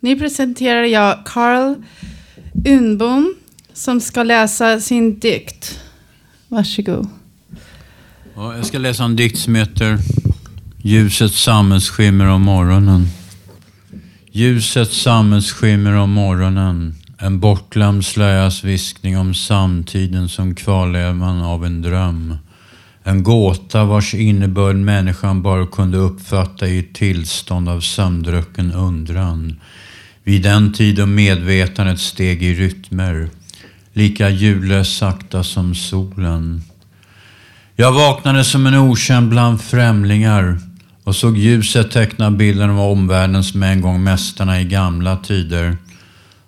Nu 0.00 0.18
presenterar 0.18 0.84
jag 0.84 1.26
Carl 1.26 1.74
Unbom 2.68 3.34
som 3.72 4.00
ska 4.00 4.22
läsa 4.22 4.80
sin 4.80 5.18
dikt. 5.18 5.80
Varsågod. 6.48 7.08
Ja, 8.34 8.56
jag 8.56 8.66
ska 8.66 8.78
läsa 8.78 9.04
en 9.04 9.16
dikt 9.16 9.38
som 9.38 9.54
heter 9.54 9.98
Ljusets 10.82 11.42
sammetsskimmer 11.42 12.26
om 12.26 12.42
morgonen. 12.42 13.06
Ljusets 14.32 15.02
sammetsskimmer 15.02 15.92
om 15.92 16.10
morgonen. 16.10 16.94
En 17.18 17.40
bortglömd 17.40 18.04
slöjas 18.04 18.64
viskning 18.64 19.18
om 19.18 19.34
samtiden 19.34 20.28
som 20.28 20.54
kvarlevan 20.54 21.42
av 21.42 21.64
en 21.64 21.82
dröm. 21.82 22.36
En 23.10 23.22
gåta 23.22 23.84
vars 23.84 24.14
innebörd 24.14 24.76
människan 24.76 25.42
bara 25.42 25.66
kunde 25.66 25.98
uppfatta 25.98 26.68
i 26.68 26.78
ett 26.78 26.94
tillstånd 26.94 27.68
av 27.68 27.80
sömndrucken 27.80 28.72
undran. 28.72 29.60
Vid 30.24 30.42
den 30.42 30.72
tid 30.72 30.96
då 30.96 31.06
medvetandet 31.06 32.00
steg 32.00 32.42
i 32.42 32.54
rytmer, 32.54 33.28
lika 33.92 34.28
ljudlöst 34.28 34.98
sakta 34.98 35.44
som 35.44 35.74
solen. 35.74 36.62
Jag 37.76 37.92
vaknade 37.92 38.44
som 38.44 38.66
en 38.66 38.74
okänd 38.74 39.28
bland 39.28 39.60
främlingar 39.60 40.58
och 41.04 41.16
såg 41.16 41.38
ljuset 41.38 41.90
teckna 41.90 42.30
bilden 42.30 42.70
av 42.70 42.80
omvärlden 42.80 43.44
som 43.44 43.62
en 43.62 43.80
gång 43.80 44.04
mästarna 44.04 44.60
i 44.60 44.64
gamla 44.64 45.16
tider. 45.16 45.76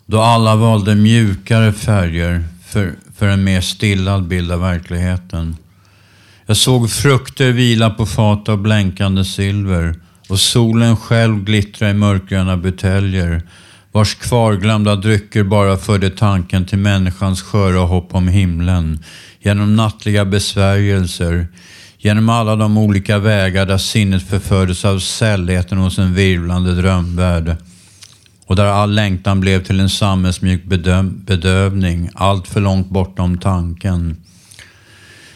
Då 0.06 0.20
alla 0.20 0.56
valde 0.56 0.94
mjukare 0.94 1.72
färger 1.72 2.44
för, 2.66 2.94
för 3.16 3.28
en 3.28 3.44
mer 3.44 3.60
stillad 3.60 4.28
bild 4.28 4.52
av 4.52 4.60
verkligheten. 4.60 5.56
Jag 6.47 6.57
såg 6.57 6.90
frukter 6.90 7.53
vila 7.53 7.90
på 7.90 8.07
fat 8.07 8.49
av 8.49 8.59
blänkande 8.59 9.24
silver 9.24 9.95
och 10.28 10.40
solen 10.40 10.97
själv 10.97 11.45
glittra 11.45 11.90
i 11.90 11.95
mörkgröna 11.95 12.57
buteljer 12.57 13.43
vars 13.93 14.14
kvarglömda 14.14 14.97
drycker 14.97 15.45
bara 15.45 15.76
förde 15.76 16.11
tanken 16.11 16.66
till 16.66 16.78
människans 16.78 17.43
sköra 17.43 17.78
hopp 17.78 18.14
om 18.14 18.28
himlen 18.28 18.99
genom 19.40 19.76
nattliga 19.76 20.24
besvärjelser, 20.24 21.47
genom 21.99 22.28
alla 22.28 22.57
de 22.57 22.78
olika 22.78 23.18
vägar 23.18 23.66
där 23.66 23.78
sinnet 23.78 24.28
förfördes 24.28 24.84
av 24.84 24.99
sällheten 24.99 25.78
hos 25.78 25.99
en 25.99 26.14
virvlande 26.14 26.74
drömvärld 26.74 27.57
och 28.47 28.57
där 28.57 28.64
all 28.64 28.95
längtan 28.95 29.40
blev 29.40 29.64
till 29.64 29.80
en 29.80 29.88
sammetsmjuk 29.88 30.64
bedövning, 31.26 32.11
allt 32.14 32.49
för 32.49 32.61
långt 32.61 32.88
bortom 32.90 33.38
tanken. 33.38 34.16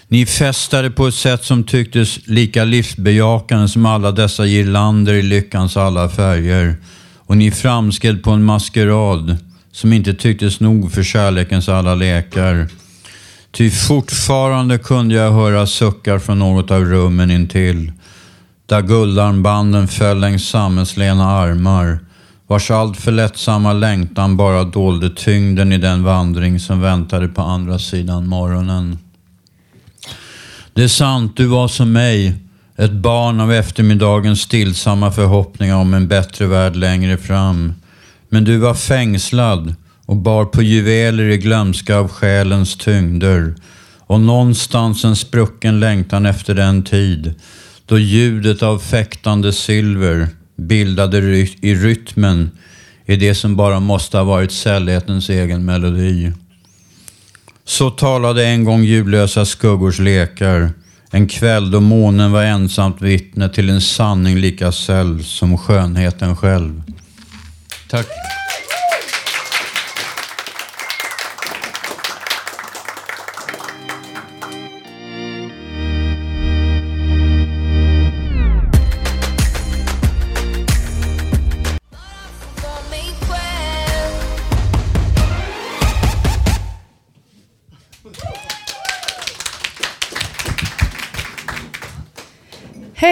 Ni 0.09 0.27
festade 0.27 0.91
på 0.91 1.07
ett 1.07 1.15
sätt 1.15 1.45
som 1.45 1.65
tycktes 1.65 2.27
lika 2.27 2.65
livsbejakande 2.65 3.69
som 3.69 3.87
alla 3.87 4.13
dessa 4.13 4.47
girlander 4.47 5.15
i 5.15 5.23
lyckans 5.23 5.77
alla 5.77 6.09
färger. 6.09 6.77
Och 7.17 7.37
ni 7.37 7.51
framskred 7.51 8.23
på 8.23 8.31
en 8.31 8.45
maskerad 8.45 9.37
som 9.73 9.93
inte 9.93 10.15
tycktes 10.15 10.61
nog 10.61 10.93
för 10.93 11.03
kärlekens 11.03 11.69
alla 11.69 11.95
lekar. 11.95 12.69
Ty 13.53 13.71
fortfarande 13.71 14.79
kunde 14.79 15.15
jag 15.15 15.33
höra 15.33 15.67
suckar 15.67 16.19
från 16.19 16.39
något 16.39 16.71
av 16.71 16.85
rummen 16.85 17.31
intill. 17.31 17.93
Där 18.67 18.83
guldarmbanden 18.83 19.89
föll 19.89 20.21
längs 20.21 20.49
sammetslena 20.49 21.31
armar 21.31 21.99
vars 22.47 22.71
alltför 22.71 23.13
lättsamma 23.13 23.73
längtan 23.73 24.37
bara 24.37 24.65
dolde 24.65 25.11
tyngden 25.11 25.73
i 25.73 25.79
den 25.79 26.05
vandring 26.05 26.61
som 26.61 26.81
väntade 26.81 27.29
på 27.29 27.43
andra 27.43 27.79
sidan 27.79 28.29
morgonen. 28.29 28.99
Det 30.77 30.85
är 30.85 30.89
sant, 30.89 31.37
du 31.37 31.47
var 31.47 31.69
som 31.69 31.93
mig, 31.93 32.35
ett 32.77 32.93
barn 32.93 33.41
av 33.41 33.53
eftermiddagens 33.53 34.41
stillsamma 34.41 35.13
förhoppningar 35.13 35.77
om 35.77 35.95
en 35.95 36.09
bättre 36.09 36.47
värld 36.47 36.77
längre 36.77 37.17
fram. 37.17 37.75
Men 38.29 38.45
du 38.45 38.57
var 38.57 38.75
fängslad 38.75 39.75
och 40.07 40.17
bar 40.17 40.45
på 40.45 40.63
juveler 40.63 41.25
i 41.25 41.39
glömska 41.39 41.97
av 41.97 42.09
själens 42.09 42.77
tyngder 42.77 43.55
och 44.01 44.21
någonstans 44.21 45.05
en 45.05 45.17
sprucken 45.17 45.81
längtan 45.81 46.27
efter 46.27 46.55
den 46.55 46.83
tid 46.83 47.35
då 47.87 47.99
ljudet 47.99 48.63
av 48.63 48.79
fäktande 48.79 49.53
silver 49.53 50.29
bildade 50.57 51.21
ry- 51.21 51.59
i 51.61 51.75
rytmen 51.75 52.51
i 53.07 53.17
det 53.17 53.35
som 53.35 53.57
bara 53.57 53.81
måste 53.81 54.17
ha 54.17 54.25
varit 54.25 54.53
sällhetens 54.53 55.29
egen 55.31 55.65
melodi. 55.65 56.33
Så 57.69 57.91
talade 57.91 58.47
en 58.47 58.65
gång 58.65 58.83
ljudlösa 58.83 59.45
skuggors 59.45 59.99
lekar. 59.99 60.71
En 61.11 61.29
kväll 61.29 61.71
då 61.71 61.81
månen 61.81 62.33
var 62.33 62.43
ensamt 62.43 63.03
vittne 63.03 63.49
till 63.49 63.71
en 63.71 63.81
sanning 63.81 64.37
lika 64.37 64.73
säll 64.73 65.25
som 65.25 65.59
skönheten 65.59 66.37
själv. 66.37 66.83
Tack. 67.89 68.07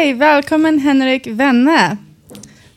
Hej, 0.04 0.14
välkommen 0.14 0.78
Henrik 0.78 1.26
Wenne. 1.26 1.96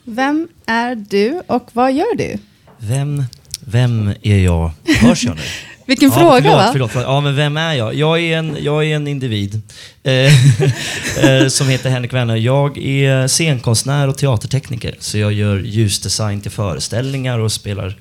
Vem 0.03 0.47
är 0.65 0.95
du 0.95 1.41
och 1.47 1.69
vad 1.73 1.93
gör 1.93 2.15
du? 2.15 2.38
Vem, 2.78 3.23
vem 3.59 4.13
är 4.21 4.38
jag? 4.38 4.71
Hörs 5.01 5.23
jag 5.23 5.36
nu? 5.36 5.41
Vilken 5.86 6.09
ja, 6.09 6.15
fråga, 6.15 6.41
förlåt, 6.41 6.53
va? 6.53 6.69
Förlåt, 6.71 6.91
förlåt. 6.91 7.07
Ja, 7.07 7.21
men 7.21 7.36
vem 7.36 7.57
är 7.57 7.73
jag? 7.73 7.93
Jag 7.93 8.19
är 8.19 8.38
en, 8.38 8.57
jag 8.59 8.86
är 8.86 8.95
en 8.95 9.07
individ 9.07 9.61
eh, 10.03 10.13
eh, 11.23 11.47
som 11.47 11.69
heter 11.69 11.89
Henrik 11.89 12.13
Wenner. 12.13 12.36
Jag 12.36 12.78
är 12.78 13.28
scenkonstnär 13.28 14.07
och 14.07 14.17
teatertekniker. 14.17 14.95
Så 14.99 15.17
jag 15.17 15.34
gör 15.34 15.59
ljusdesign 15.59 16.41
till 16.41 16.51
föreställningar 16.51 17.39
och 17.39 17.51
spelar, 17.51 17.99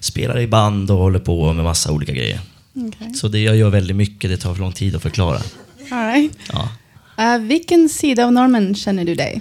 spelar 0.00 0.38
i 0.38 0.46
band 0.46 0.90
och 0.90 0.98
håller 0.98 1.18
på 1.18 1.52
med 1.52 1.64
massa 1.64 1.92
olika 1.92 2.12
grejer. 2.12 2.40
Okej. 2.74 3.14
Så 3.14 3.28
det, 3.28 3.40
jag 3.40 3.56
gör 3.56 3.70
väldigt 3.70 3.96
mycket. 3.96 4.30
Det 4.30 4.36
tar 4.36 4.54
för 4.54 4.60
lång 4.60 4.72
tid 4.72 4.96
att 4.96 5.02
förklara. 5.02 5.40
All 5.90 6.12
right. 6.12 6.38
Ja. 6.52 6.68
Uh, 7.18 7.38
vilken 7.38 7.88
sida 7.88 8.24
av 8.24 8.32
normen 8.32 8.74
känner 8.74 9.04
du 9.04 9.14
dig? 9.14 9.40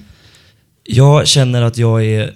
Jag 0.83 1.27
känner 1.27 1.61
att 1.61 1.77
jag 1.77 2.05
är 2.05 2.33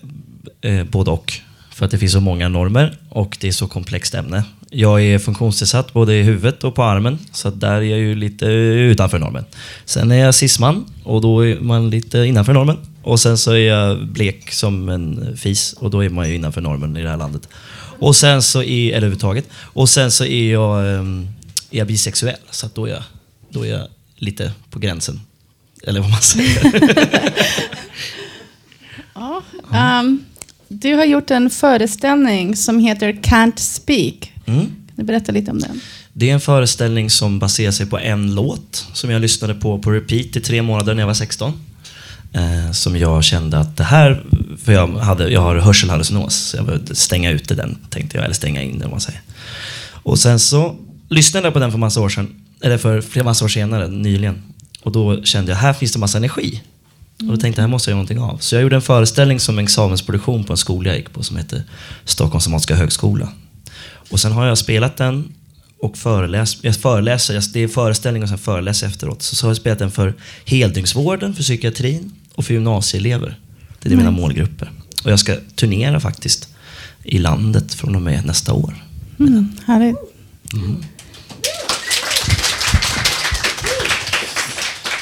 eh, 0.61 0.83
både 0.83 1.11
och. 1.11 1.33
För 1.71 1.85
att 1.85 1.91
det 1.91 1.97
finns 1.97 2.11
så 2.11 2.19
många 2.21 2.49
normer 2.49 2.97
och 3.09 3.37
det 3.41 3.47
är 3.47 3.51
så 3.51 3.67
komplext 3.67 4.13
ämne. 4.13 4.43
Jag 4.69 5.01
är 5.03 5.19
funktionsnedsatt 5.19 5.93
både 5.93 6.15
i 6.15 6.23
huvudet 6.23 6.63
och 6.63 6.75
på 6.75 6.83
armen, 6.83 7.19
så 7.31 7.49
där 7.49 7.75
är 7.75 7.81
jag 7.81 7.99
ju 7.99 8.15
lite 8.15 8.45
utanför 8.45 9.19
normen. 9.19 9.45
Sen 9.85 10.11
är 10.11 10.15
jag 10.15 10.35
cisman 10.35 10.85
och 11.03 11.21
då 11.21 11.45
är 11.45 11.59
man 11.59 11.89
lite 11.89 12.17
innanför 12.17 12.53
normen. 12.53 12.77
Och 13.03 13.19
sen 13.19 13.37
så 13.37 13.51
är 13.51 13.57
jag 13.57 14.07
blek 14.07 14.51
som 14.51 14.89
en 14.89 15.37
fis 15.37 15.73
och 15.73 15.89
då 15.89 16.03
är 16.03 16.09
man 16.09 16.29
ju 16.29 16.35
innanför 16.35 16.61
normen 16.61 16.97
i 16.97 17.01
det 17.01 17.09
här 17.09 17.17
landet. 17.17 17.49
Och 17.99 18.15
sen 18.15 18.41
så 18.41 18.63
är, 18.63 18.87
eller 18.87 18.97
överhuvudtaget. 18.97 19.49
Och 19.53 19.89
sen 19.89 20.11
så 20.11 20.25
är 20.25 20.51
jag, 20.51 20.95
ehm, 20.95 21.27
är 21.71 21.77
jag 21.77 21.87
bisexuell, 21.87 22.39
så 22.51 22.65
att 22.65 22.75
då 22.75 22.85
är 22.85 22.91
jag, 22.91 23.03
då 23.49 23.65
är 23.65 23.69
jag 23.69 23.87
lite 24.15 24.51
på 24.69 24.79
gränsen. 24.79 25.21
Eller 25.84 25.99
vad 25.99 26.09
man 26.09 26.21
säger. 26.21 26.91
Ja. 29.13 29.43
ehm, 29.73 30.23
du 30.67 30.93
har 30.93 31.05
gjort 31.05 31.32
en 31.32 31.49
föreställning 31.49 32.55
som 32.55 32.80
heter 32.80 33.13
Can't 33.13 33.57
Speak. 33.57 34.34
Mm. 34.45 34.59
Kan 34.65 34.95
du 34.95 35.03
berätta 35.03 35.32
lite 35.32 35.51
om 35.51 35.59
den? 35.59 35.82
Det 36.13 36.30
är 36.30 36.34
en 36.34 36.41
föreställning 36.41 37.09
som 37.09 37.39
baserar 37.39 37.71
sig 37.71 37.86
på 37.86 37.99
en 37.99 38.36
låt 38.36 38.88
som 38.93 39.09
jag 39.09 39.21
lyssnade 39.21 39.53
på 39.53 39.80
på 39.80 39.91
repeat 39.91 40.36
i 40.36 40.41
tre 40.41 40.61
månader 40.61 40.93
när 40.93 41.01
jag 41.01 41.07
var 41.07 41.13
16. 41.13 41.53
Eh, 42.34 42.71
som 42.71 42.97
jag 42.97 43.23
kände 43.23 43.59
att 43.59 43.77
det 43.77 43.84
här, 43.84 44.23
för 44.63 44.71
jag, 44.71 44.88
hade, 44.88 45.30
jag 45.30 45.41
har 45.41 45.55
hörselhallucinos, 45.55 46.36
så 46.36 46.57
jag 46.57 46.65
behövde 46.65 46.95
stänga 46.95 47.32
ute 47.32 47.55
den, 47.55 47.77
tänkte 47.89 48.17
jag, 48.17 48.25
eller 48.25 48.36
stänga 48.36 48.61
in 48.61 48.80
den 48.80 48.84
om 48.86 48.91
man 48.91 49.01
säger. 49.01 49.21
Och 50.03 50.19
sen 50.19 50.39
så 50.39 50.75
lyssnade 51.09 51.47
jag 51.47 51.53
på 51.53 51.59
den 51.59 51.71
för 51.71 51.77
massa 51.77 52.01
år 52.01 52.09
sedan, 52.09 52.36
eller 52.61 52.77
för 52.77 53.01
flera 53.01 53.25
massa 53.25 53.45
år 53.45 53.49
senare, 53.49 53.88
nyligen. 53.88 54.43
Och 54.84 54.91
då 54.91 55.23
kände 55.23 55.51
jag, 55.51 55.57
här 55.57 55.73
finns 55.73 55.91
det 55.93 55.99
massa 55.99 56.17
energi. 56.17 56.61
Och 57.19 57.25
då 57.25 57.38
tänkte 57.38 57.61
jag, 57.61 57.63
här 57.67 57.71
måste 57.71 57.89
jag 57.89 57.93
göra 57.93 58.03
någonting 58.03 58.19
av. 58.19 58.38
Så 58.38 58.55
jag 58.55 58.61
gjorde 58.61 58.75
en 58.75 58.82
föreställning 58.82 59.39
som 59.39 59.59
examensproduktion 59.59 60.43
på 60.43 60.53
en 60.53 60.57
skola 60.57 60.89
jag 60.89 60.97
gick 60.97 61.13
på 61.13 61.23
som 61.23 61.38
heter 61.38 61.63
Stockholms 62.05 62.45
Dramatiska 62.45 62.75
Högskola. 62.75 63.30
Och 64.09 64.19
sen 64.19 64.32
har 64.32 64.45
jag 64.45 64.57
spelat 64.57 64.97
den 64.97 65.34
och 65.82 65.97
föreläst, 65.97 66.57
jag 66.61 66.75
föreläser, 66.75 67.43
det 67.53 67.59
är 67.59 67.67
föreställning 67.67 68.23
och 68.23 68.30
sen 68.30 68.38
föreläser 68.38 68.88
efteråt. 68.88 69.21
Så, 69.21 69.36
så 69.36 69.45
har 69.45 69.49
jag 69.49 69.57
spelat 69.57 69.80
den 69.80 69.91
för 69.91 70.13
heldygnsvården, 70.45 71.34
för 71.34 71.43
psykiatrin 71.43 72.11
och 72.36 72.45
för 72.45 72.53
gymnasieelever. 72.53 73.39
Det 73.82 73.89
är 73.89 73.95
mina 73.95 74.09
Nice. 74.09 74.21
målgrupper. 74.21 74.71
Och 75.03 75.11
jag 75.11 75.19
ska 75.19 75.36
turnera 75.55 75.99
faktiskt 75.99 76.49
i 77.03 77.17
landet 77.17 77.73
från 77.73 77.95
och 77.95 78.01
med 78.01 78.25
nästa 78.25 78.53
år. 78.53 78.75
Mm, 79.19 79.51
härligt. 79.65 79.97
Mm. 80.53 80.84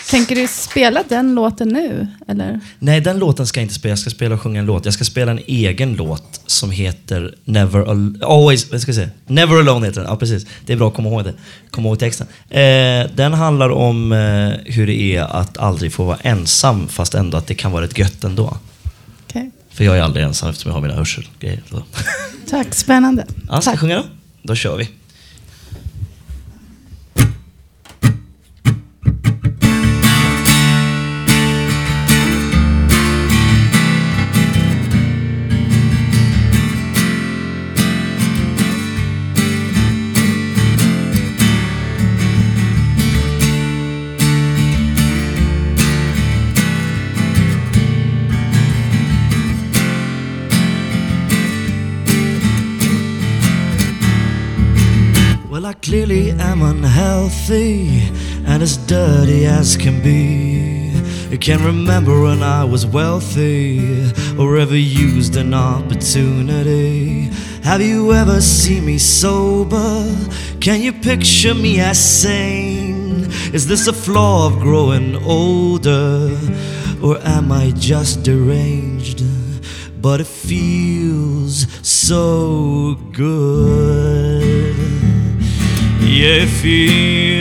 Tänker 0.09 0.35
du 0.35 0.47
spela 0.47 1.03
den 1.09 1.35
låten 1.35 1.67
nu? 1.69 2.07
Eller? 2.27 2.59
Nej, 2.79 3.01
den 3.01 3.19
låten 3.19 3.47
ska 3.47 3.59
jag 3.59 3.63
inte 3.65 3.73
spela. 3.75 3.91
Jag 3.91 3.99
ska 3.99 4.09
spela 4.09 4.35
och 4.35 4.41
sjunga 4.41 4.59
en 4.59 4.65
låt. 4.65 4.85
Jag 4.85 4.93
ska 4.93 5.03
spela 5.03 5.31
en 5.31 5.39
egen 5.47 5.93
låt 5.95 6.41
som 6.45 6.71
heter 6.71 7.35
Never, 7.45 7.79
Al- 7.79 8.23
Always, 8.23 8.71
vad 8.71 8.81
ska 8.81 8.89
jag 8.89 8.95
säga? 8.95 9.09
Never 9.27 9.59
Alone 9.59 9.85
heter 9.87 10.01
den. 10.01 10.09
Ja, 10.09 10.17
precis. 10.17 10.45
Det 10.65 10.73
är 10.73 10.77
bra 10.77 10.87
att 10.87 10.93
komma 10.93 11.09
ihåg 11.09 11.23
det. 11.23 11.33
Komma 11.71 11.87
ihåg 11.89 11.99
texten. 11.99 12.27
Eh, 12.49 12.59
den 13.15 13.33
handlar 13.33 13.69
om 13.69 14.11
eh, 14.11 14.73
hur 14.73 14.87
det 14.87 15.01
är 15.15 15.21
att 15.23 15.57
aldrig 15.57 15.93
få 15.93 16.03
vara 16.03 16.17
ensam 16.21 16.87
fast 16.87 17.13
ändå 17.15 17.37
att 17.37 17.47
det 17.47 17.55
kan 17.55 17.71
vara 17.71 17.83
rätt 17.83 17.97
gött 17.97 18.23
ändå. 18.23 18.57
Okej. 19.29 19.51
För 19.69 19.83
jag 19.83 19.97
är 19.97 20.01
aldrig 20.01 20.25
ensam 20.25 20.49
eftersom 20.49 20.69
jag 20.69 20.73
har 20.75 20.81
mina 20.81 20.93
hörselgrejer. 20.95 21.63
Tack, 22.49 22.75
spännande. 22.75 23.25
Ja, 23.49 23.61
ska 23.61 23.71
jag 23.71 23.79
sjunga 23.79 23.95
då? 23.95 24.03
Då 24.43 24.55
kör 24.55 24.77
vi. 24.77 24.89
Unhealthy 57.49 58.01
and 58.45 58.63
as 58.63 58.77
dirty 58.77 59.45
as 59.45 59.77
can 59.77 60.01
be. 60.01 60.91
I 61.31 61.37
can't 61.37 61.61
remember 61.61 62.21
when 62.21 62.41
I 62.41 62.63
was 62.63 62.85
wealthy 62.85 64.11
or 64.37 64.57
ever 64.57 64.75
used 64.77 65.35
an 65.35 65.53
opportunity. 65.53 67.29
Have 67.63 67.81
you 67.81 68.13
ever 68.13 68.41
seen 68.41 68.85
me 68.85 68.97
sober? 68.97 70.15
Can 70.61 70.81
you 70.81 70.93
picture 70.93 71.53
me 71.53 71.79
as 71.79 71.99
sane? 71.99 73.29
Is 73.53 73.67
this 73.67 73.87
a 73.87 73.93
flaw 73.93 74.47
of 74.47 74.59
growing 74.59 75.15
older 75.23 76.37
or 77.01 77.17
am 77.19 77.51
I 77.51 77.71
just 77.75 78.23
deranged? 78.23 79.23
But 80.01 80.21
it 80.21 80.27
feels 80.27 81.67
so 81.85 82.95
good. 83.11 84.75
Yeah, 85.99 86.43
it 86.43 86.47
feels 86.47 87.36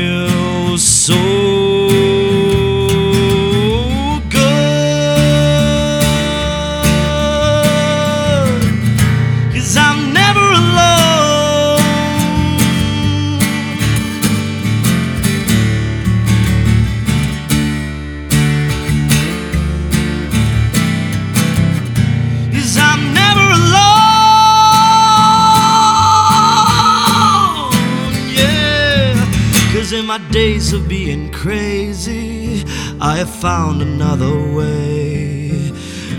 crazy, 31.47 32.65
I 33.01 33.19
have 33.19 33.31
found 33.31 33.81
another 33.81 34.35
way 34.53 35.71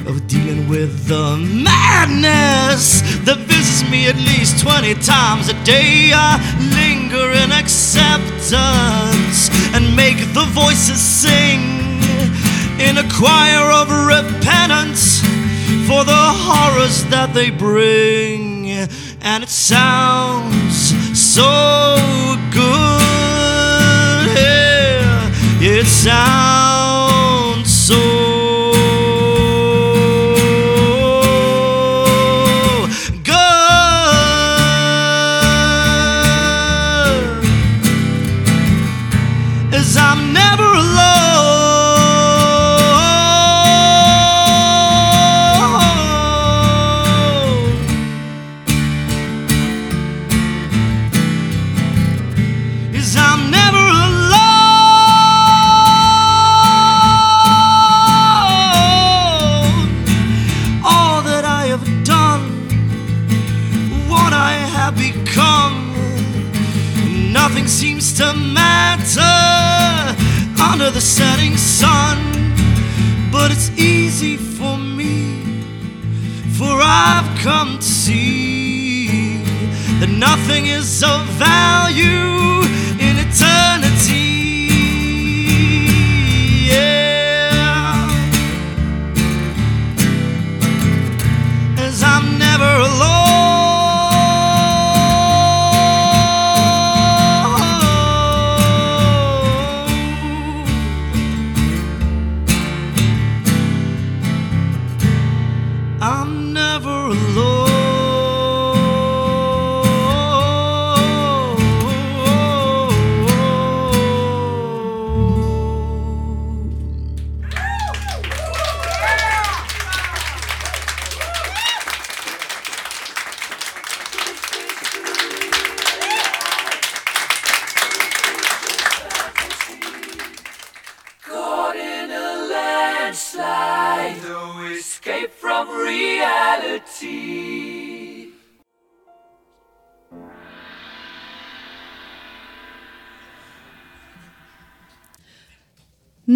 of 0.08 0.26
dealing 0.26 0.70
with 0.70 1.06
the 1.08 1.36
madness 1.36 3.02
that 3.26 3.36
visits 3.40 3.84
me 3.92 4.08
at 4.08 4.16
least 4.16 4.64
20 4.64 4.94
times 5.04 5.50
a 5.50 5.56
day. 5.66 6.12
I 6.16 6.40
linger 6.80 7.30
in 7.44 7.52
acceptance 7.52 8.30
and 9.76 9.94
make 9.98 10.20
the 10.34 10.46
voices 10.56 11.02
sing 11.02 11.60
in 12.80 12.98
a 12.98 13.08
choir 13.12 13.68
of 13.82 13.92
repentance 13.92 15.20
for 15.90 16.06
the 16.06 16.24
horrors 16.46 17.04
that 17.12 17.32
they 17.34 17.50
bring. 17.50 18.70
And 19.20 19.44
it 19.44 19.50
sounds 19.50 20.96
so 21.20 22.38
good. 22.54 22.97
It 25.60 25.88
sounds 25.88 26.87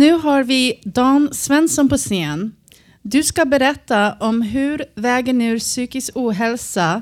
Nu 0.01 0.11
har 0.11 0.43
vi 0.43 0.81
Dan 0.83 1.33
Svensson 1.33 1.89
på 1.89 1.97
scen. 1.97 2.51
Du 3.01 3.23
ska 3.23 3.45
berätta 3.45 4.13
om 4.13 4.41
hur 4.41 4.85
vägen 4.95 5.41
ur 5.41 5.59
psykisk 5.59 6.11
ohälsa 6.15 7.01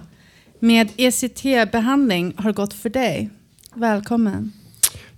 med 0.60 0.90
ECT-behandling 0.98 2.34
har 2.38 2.52
gått 2.52 2.74
för 2.74 2.90
dig. 2.90 3.30
Välkommen. 3.74 4.52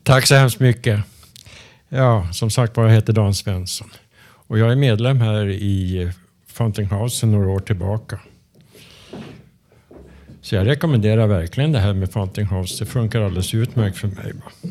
Tack 0.03 0.27
så 0.27 0.35
hemskt 0.35 0.59
mycket. 0.59 0.99
Ja, 1.89 2.27
som 2.33 2.49
sagt 2.49 2.77
var, 2.77 2.83
jag 2.83 2.91
heter 2.91 3.13
Dan 3.13 3.33
Svensson. 3.33 3.89
Och 4.23 4.59
jag 4.59 4.71
är 4.71 4.75
medlem 4.75 5.21
här 5.21 5.49
i 5.49 6.11
Fountain 6.47 6.87
House 6.87 7.15
sedan 7.15 7.31
några 7.31 7.49
år 7.49 7.59
tillbaka. 7.59 8.19
Så 10.41 10.55
jag 10.55 10.67
rekommenderar 10.67 11.27
verkligen 11.27 11.71
det 11.71 11.79
här 11.79 11.93
med 11.93 12.11
Fountain 12.11 12.47
House. 12.47 12.83
Det 12.83 12.89
funkar 12.89 13.21
alldeles 13.21 13.53
utmärkt 13.53 13.97
för 13.97 14.07
mig. 14.07 14.33
Va? 14.33 14.69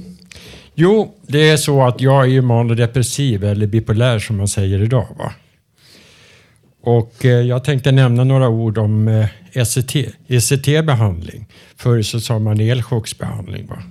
Jo, 0.82 1.14
det 1.26 1.48
är 1.48 1.56
så 1.56 1.82
att 1.82 2.00
jag 2.00 2.22
är 2.22 2.28
ju 2.28 2.42
manodepressiv 2.42 3.44
eller 3.44 3.66
bipolär 3.66 4.18
som 4.18 4.36
man 4.36 4.48
säger 4.48 4.82
idag. 4.82 5.06
Va? 5.18 5.32
Och 6.82 7.24
eh, 7.24 7.30
jag 7.30 7.64
tänkte 7.64 7.92
nämna 7.92 8.24
några 8.24 8.48
ord 8.48 8.78
om 8.78 9.08
eh, 9.08 9.26
ECT, 9.52 9.96
ECT-behandling. 10.26 11.46
Förr 11.76 12.02
så 12.02 12.20
sa 12.20 12.38
man 12.38 12.60
elchocksbehandling. 12.60 13.66
Va? 13.66 13.82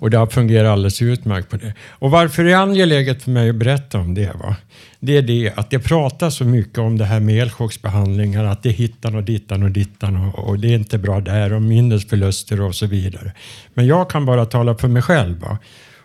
Och 0.00 0.10
det 0.10 0.18
har 0.18 0.26
fungerat 0.26 0.72
alldeles 0.72 1.02
utmärkt 1.02 1.50
på 1.50 1.56
det. 1.56 1.74
Och 1.88 2.10
varför 2.10 2.44
det 2.44 2.52
är 2.52 2.56
angeläget 2.56 3.22
för 3.22 3.30
mig 3.30 3.50
att 3.50 3.56
berätta 3.56 3.98
om 3.98 4.14
det? 4.14 4.32
Va? 4.34 4.56
Det 5.02 5.16
är 5.16 5.22
det 5.22 5.52
att 5.56 5.70
det 5.70 5.78
pratas 5.78 6.34
så 6.34 6.44
mycket 6.44 6.78
om 6.78 6.98
det 6.98 7.04
här 7.04 7.20
med 7.20 7.42
elchocksbehandlingar, 7.42 8.44
att 8.44 8.62
det 8.62 8.68
är 8.68 8.72
hittan 8.72 9.14
och 9.14 9.22
dittan 9.22 9.62
och 9.62 9.70
dittan 9.70 10.16
och, 10.16 10.48
och 10.48 10.58
det 10.58 10.68
är 10.68 10.74
inte 10.74 10.98
bra 10.98 11.20
där 11.20 11.52
och 11.52 11.62
minnesförluster 11.62 12.60
och 12.60 12.74
så 12.74 12.86
vidare. 12.86 13.32
Men 13.74 13.86
jag 13.86 14.10
kan 14.10 14.26
bara 14.26 14.46
tala 14.46 14.74
för 14.74 14.88
mig 14.88 15.02
själv. 15.02 15.40
Va? 15.40 15.58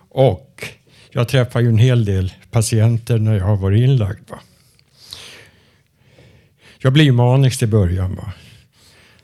Och 0.09 0.67
jag 1.11 1.27
träffar 1.27 1.59
ju 1.59 1.69
en 1.69 1.77
hel 1.77 2.05
del 2.05 2.33
patienter 2.51 3.17
när 3.17 3.37
jag 3.37 3.45
har 3.45 3.55
varit 3.55 3.79
inlagd. 3.79 4.29
Va? 4.29 4.39
Jag 6.77 6.93
blir 6.93 7.03
ju 7.03 7.11
manisk 7.11 7.61
i 7.61 7.67
början. 7.67 8.15
Va? 8.15 8.31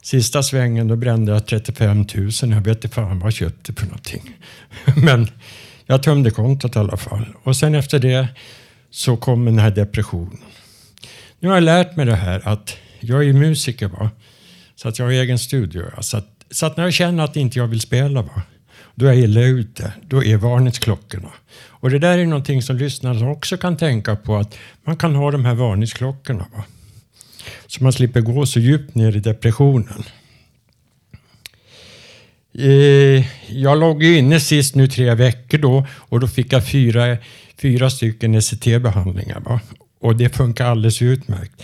Sista 0.01 0.43
svängen 0.43 0.87
då 0.87 0.95
brände 0.95 1.31
jag 1.31 1.47
35 1.47 1.97
000. 2.15 2.31
Jag 2.41 2.61
vet 2.61 2.67
inte 2.67 2.95
fan 2.95 3.19
vad 3.19 3.27
jag 3.27 3.33
köpte 3.33 3.73
för 3.73 3.85
någonting. 3.85 4.35
Men 4.95 5.27
jag 5.85 6.03
tömde 6.03 6.31
kontot 6.31 6.75
i 6.75 6.79
alla 6.79 6.97
fall. 6.97 7.25
Och 7.43 7.55
sen 7.55 7.75
efter 7.75 7.99
det 7.99 8.27
så 8.91 9.17
kom 9.17 9.45
den 9.45 9.59
här 9.59 9.71
depressionen. 9.71 10.37
Nu 11.39 11.47
har 11.47 11.55
jag 11.55 11.63
lärt 11.63 11.95
mig 11.95 12.05
det 12.05 12.15
här 12.15 12.47
att 12.47 12.77
jag 12.99 13.25
är 13.25 13.33
musiker. 13.33 13.87
Va? 13.87 14.09
Så 14.75 14.87
att 14.87 14.99
jag 14.99 15.05
har 15.05 15.11
egen 15.11 15.39
studio. 15.39 15.83
va. 15.95 16.01
Så 16.01 16.17
att, 16.17 16.27
så 16.51 16.65
att 16.65 16.77
när 16.77 16.83
jag 16.83 16.93
känner 16.93 17.23
att 17.23 17.35
inte 17.35 17.59
jag 17.59 17.67
vill 17.67 17.81
spela, 17.81 18.21
va? 18.21 18.41
då 18.95 19.05
är 19.05 19.09
jag 19.09 19.23
illa 19.23 19.41
ute. 19.41 19.93
Då 20.07 20.23
är 20.23 20.37
varningsklockorna. 20.37 21.29
Och 21.67 21.89
det 21.89 21.99
där 21.99 22.17
är 22.17 22.25
någonting 22.25 22.61
som 22.61 22.77
lyssnarna 22.77 23.29
också 23.29 23.57
kan 23.57 23.77
tänka 23.77 24.15
på. 24.15 24.35
Att 24.35 24.57
man 24.83 24.97
kan 24.97 25.15
ha 25.15 25.31
de 25.31 25.45
här 25.45 25.55
varningsklockorna. 25.55 26.45
Va? 26.55 26.63
Så 27.67 27.83
man 27.83 27.93
slipper 27.93 28.21
gå 28.21 28.45
så 28.45 28.59
djupt 28.59 28.95
ner 28.95 29.15
i 29.15 29.19
depressionen. 29.19 30.03
Eh, 32.53 33.25
Jag 33.49 33.79
låg 33.79 34.03
ju 34.03 34.17
inne 34.17 34.39
sist 34.39 34.75
nu 34.75 34.87
tre 34.87 35.15
veckor 35.15 35.57
då 35.57 35.87
och 35.91 36.19
då 36.19 36.27
fick 36.27 36.53
jag 36.53 36.67
fyra, 36.67 37.17
fyra 37.61 37.89
stycken 37.89 38.35
ECT-behandlingar. 38.35 39.59
Och 40.01 40.15
det 40.15 40.29
funkar 40.29 40.65
alldeles 40.65 41.01
utmärkt. 41.01 41.63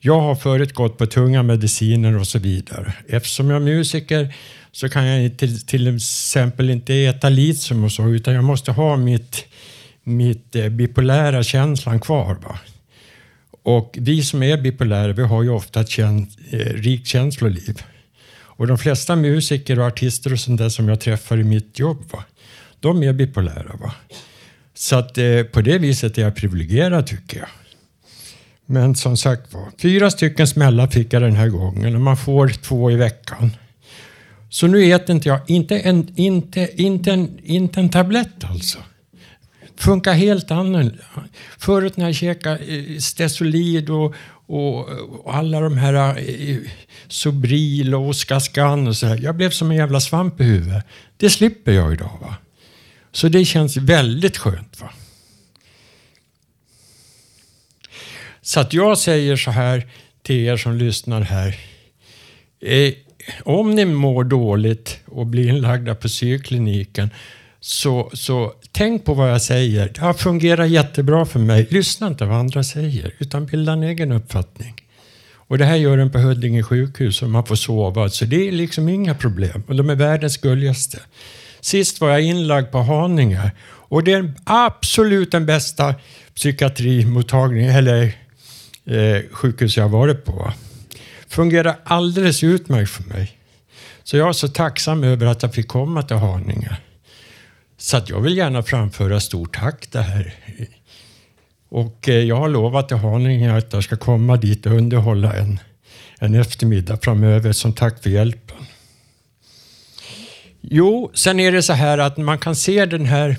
Jag 0.00 0.20
har 0.20 0.34
förut 0.34 0.72
gått 0.74 0.98
på 0.98 1.06
tunga 1.06 1.42
mediciner 1.42 2.18
och 2.18 2.26
så 2.26 2.38
vidare. 2.38 2.92
Eftersom 3.08 3.50
jag 3.50 3.56
är 3.56 3.64
musiker 3.64 4.34
så 4.72 4.88
kan 4.88 5.04
jag 5.06 5.38
till, 5.38 5.66
till 5.66 5.96
exempel 5.96 6.70
inte 6.70 6.94
äta 6.94 7.28
litium 7.28 7.84
och 7.84 7.92
så 7.92 8.08
utan 8.08 8.34
jag 8.34 8.44
måste 8.44 8.72
ha 8.72 8.96
mitt, 8.96 9.44
mitt 10.04 10.56
eh, 10.56 10.68
bipolära 10.68 11.42
känslan 11.42 12.00
kvar. 12.00 12.34
Va? 12.34 12.58
Och 13.62 13.98
vi 14.00 14.22
som 14.22 14.42
är 14.42 14.56
bipolära, 14.56 15.12
vi 15.12 15.22
har 15.22 15.42
ju 15.42 15.50
ofta 15.50 15.80
ett 15.80 15.98
eh, 15.98 16.18
rikt 16.58 17.06
känsloliv. 17.06 17.82
Och 18.56 18.66
de 18.66 18.78
flesta 18.78 19.16
musiker 19.16 19.78
och 19.78 19.86
artister 19.86 20.32
och 20.32 20.40
sånt 20.40 20.58
där 20.58 20.68
som 20.68 20.88
jag 20.88 21.00
träffar 21.00 21.38
i 21.38 21.44
mitt 21.44 21.78
jobb, 21.78 22.04
va? 22.12 22.24
de 22.80 23.02
är 23.02 23.12
bipolära. 23.12 23.76
Va? 23.80 23.94
Så 24.74 24.96
att 24.96 25.18
eh, 25.18 25.42
på 25.42 25.60
det 25.60 25.78
viset 25.78 26.18
är 26.18 26.22
jag 26.22 26.36
privilegierad 26.36 27.06
tycker 27.06 27.38
jag. 27.38 27.48
Men 28.66 28.94
som 28.94 29.16
sagt 29.16 29.54
var, 29.54 29.64
fyra 29.78 30.10
stycken 30.10 30.46
smällar 30.46 30.86
fick 30.86 31.12
jag 31.12 31.22
den 31.22 31.36
här 31.36 31.48
gången 31.48 31.94
och 31.94 32.00
man 32.00 32.16
får 32.16 32.48
två 32.48 32.90
i 32.90 32.96
veckan. 32.96 33.50
Så 34.48 34.66
nu 34.66 34.92
äter 34.92 35.14
inte 35.14 35.28
jag, 35.28 35.40
inte 35.46 35.78
en, 35.78 36.12
inte, 36.16 36.82
inte 36.82 37.12
en, 37.12 37.38
inte 37.44 37.80
en 37.80 37.88
tablett 37.88 38.44
alltså 38.44 38.78
funkar 39.76 40.12
helt 40.12 40.50
annorlunda. 40.50 41.04
Förut 41.58 41.96
när 41.96 42.04
jag 42.06 42.14
käkade 42.14 42.58
eh, 42.58 42.98
Stesolid 42.98 43.90
och, 43.90 44.14
och, 44.46 44.88
och 44.88 45.34
alla 45.34 45.60
de 45.60 45.76
här 45.76 46.18
eh, 46.18 46.56
Sobril 47.08 47.94
och 47.94 48.08
Oskaskan 48.08 48.88
och 48.88 48.96
så 48.96 49.06
här. 49.06 49.16
Jag 49.22 49.36
blev 49.36 49.50
som 49.50 49.70
en 49.70 49.76
jävla 49.76 50.00
svamp 50.00 50.40
i 50.40 50.44
huvudet. 50.44 50.84
Det 51.16 51.30
slipper 51.30 51.72
jag 51.72 51.92
idag. 51.92 52.18
va. 52.20 52.36
Så 53.12 53.28
det 53.28 53.44
känns 53.44 53.76
väldigt 53.76 54.36
skönt. 54.36 54.80
va. 54.80 54.90
Så 58.42 58.60
att 58.60 58.72
jag 58.72 58.98
säger 58.98 59.36
så 59.36 59.50
här 59.50 59.86
till 60.22 60.36
er 60.36 60.56
som 60.56 60.76
lyssnar 60.76 61.20
här. 61.20 61.56
Eh, 62.60 62.92
om 63.44 63.70
ni 63.70 63.84
mår 63.84 64.24
dåligt 64.24 65.00
och 65.06 65.26
blir 65.26 65.48
inlagda 65.48 65.94
på 65.94 66.08
psykkliniken 66.08 67.10
så, 67.66 68.10
så 68.12 68.52
tänk 68.72 69.04
på 69.04 69.14
vad 69.14 69.30
jag 69.30 69.42
säger. 69.42 69.92
Det 69.94 70.00
har 70.00 70.14
fungerat 70.14 70.68
jättebra 70.68 71.26
för 71.26 71.38
mig. 71.38 71.66
Lyssna 71.70 72.06
inte 72.06 72.24
vad 72.24 72.38
andra 72.38 72.64
säger, 72.64 73.14
utan 73.18 73.46
bilda 73.46 73.72
en 73.72 73.82
egen 73.82 74.12
uppfattning. 74.12 74.74
Och 75.34 75.58
det 75.58 75.64
här 75.64 75.76
gör 75.76 75.96
den 75.96 76.10
på 76.10 76.18
Huddinge 76.18 76.62
sjukhus 76.62 77.22
och 77.22 77.30
man 77.30 77.46
får 77.46 77.54
sova. 77.54 78.08
Så 78.08 78.24
det 78.24 78.48
är 78.48 78.52
liksom 78.52 78.88
inga 78.88 79.14
problem. 79.14 79.62
Och 79.66 79.76
de 79.76 79.90
är 79.90 79.94
världens 79.94 80.36
gulligaste. 80.36 80.98
Sist 81.60 82.00
var 82.00 82.10
jag 82.10 82.22
inlagd 82.22 82.70
på 82.70 82.78
Haninge 82.78 83.50
och 83.68 84.04
det 84.04 84.12
är 84.12 84.34
absolut 84.44 85.30
den 85.30 85.46
bästa 85.46 85.94
psykiatrimottagningen, 86.34 87.74
eller 87.74 88.02
eh, 88.84 89.22
sjukhus 89.32 89.76
jag 89.76 89.84
har 89.84 89.90
varit 89.98 90.24
på. 90.24 90.52
Fungerar 91.28 91.76
alldeles 91.84 92.44
utmärkt 92.44 92.90
för 92.90 93.02
mig. 93.02 93.38
Så 94.04 94.16
jag 94.16 94.28
är 94.28 94.32
så 94.32 94.48
tacksam 94.48 95.04
över 95.04 95.26
att 95.26 95.42
jag 95.42 95.54
fick 95.54 95.68
komma 95.68 96.02
till 96.02 96.16
Haninge. 96.16 96.76
Så 97.76 97.96
att 97.96 98.10
jag 98.10 98.20
vill 98.20 98.36
gärna 98.36 98.62
framföra 98.62 99.20
stort 99.20 99.56
tack 99.56 99.88
det 99.90 100.00
här. 100.00 100.34
Och 101.68 102.08
eh, 102.08 102.14
jag 102.14 102.36
har 102.36 102.48
lovat 102.48 102.88
till 102.88 102.96
Haninge 102.96 103.56
att 103.56 103.72
jag 103.72 103.84
ska 103.84 103.96
komma 103.96 104.36
dit 104.36 104.66
och 104.66 104.72
underhålla 104.72 105.32
en, 105.34 105.60
en 106.18 106.34
eftermiddag 106.34 106.98
framöver 107.02 107.52
som 107.52 107.72
tack 107.72 108.02
för 108.02 108.10
hjälpen. 108.10 108.56
Jo, 110.60 111.10
sen 111.14 111.40
är 111.40 111.52
det 111.52 111.62
så 111.62 111.72
här 111.72 111.98
att 111.98 112.16
man 112.16 112.38
kan 112.38 112.56
se 112.56 112.86
den 112.86 113.06
här 113.06 113.36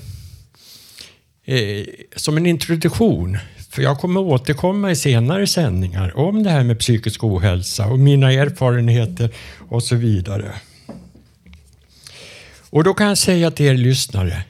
eh, 1.44 1.84
som 2.16 2.36
en 2.36 2.46
introduktion. 2.46 3.38
För 3.70 3.82
jag 3.82 3.98
kommer 3.98 4.20
återkomma 4.20 4.90
i 4.90 4.96
senare 4.96 5.46
sändningar 5.46 6.16
om 6.16 6.42
det 6.42 6.50
här 6.50 6.64
med 6.64 6.78
psykisk 6.78 7.24
ohälsa 7.24 7.86
och 7.86 7.98
mina 7.98 8.32
erfarenheter 8.32 9.30
och 9.68 9.82
så 9.82 9.96
vidare. 9.96 10.54
Och 12.70 12.84
då 12.84 12.94
kan 12.94 13.06
jag 13.06 13.18
säga 13.18 13.50
till 13.50 13.66
er 13.66 13.74
lyssnare, 13.74 14.42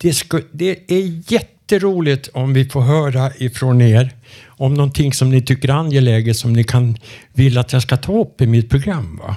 det, 0.00 0.12
sku, 0.12 0.42
det 0.52 0.92
är 0.92 1.32
jätteroligt 1.32 2.28
om 2.32 2.52
vi 2.52 2.64
får 2.64 2.80
höra 2.80 3.32
ifrån 3.36 3.80
er 3.80 4.14
om 4.46 4.74
någonting 4.74 5.12
som 5.12 5.30
ni 5.30 5.42
tycker 5.42 5.68
är 5.68 5.72
angeläget 5.72 6.36
som 6.36 6.52
ni 6.52 6.64
kan 6.64 6.96
vill 7.32 7.58
att 7.58 7.72
jag 7.72 7.82
ska 7.82 7.96
ta 7.96 8.20
upp 8.20 8.40
i 8.40 8.46
mitt 8.46 8.70
program. 8.70 9.20
Va? 9.22 9.36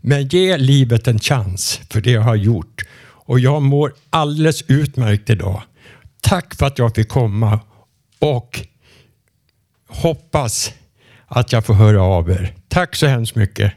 Men 0.00 0.28
ge 0.28 0.56
livet 0.56 1.08
en 1.08 1.18
chans, 1.18 1.80
för 1.90 2.00
det 2.00 2.10
jag 2.10 2.22
har 2.22 2.36
gjort. 2.36 2.82
Och 3.26 3.40
jag 3.40 3.62
mår 3.62 3.92
alldeles 4.10 4.62
utmärkt 4.62 5.30
idag. 5.30 5.62
Tack 6.20 6.54
för 6.54 6.66
att 6.66 6.78
jag 6.78 6.94
fick 6.94 7.08
komma 7.08 7.60
och 8.18 8.60
hoppas 9.88 10.72
att 11.26 11.52
jag 11.52 11.64
får 11.64 11.74
höra 11.74 12.02
av 12.02 12.30
er. 12.30 12.54
Tack 12.68 12.96
så 12.96 13.06
hemskt 13.06 13.34
mycket. 13.34 13.72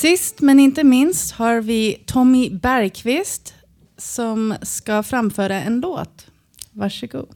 Sist 0.00 0.40
men 0.40 0.60
inte 0.60 0.84
minst 0.84 1.32
har 1.32 1.60
vi 1.60 2.02
Tommy 2.06 2.50
Bergqvist 2.50 3.54
som 3.96 4.54
ska 4.62 5.02
framföra 5.02 5.62
en 5.62 5.80
låt. 5.80 6.26
Varsågod. 6.72 7.28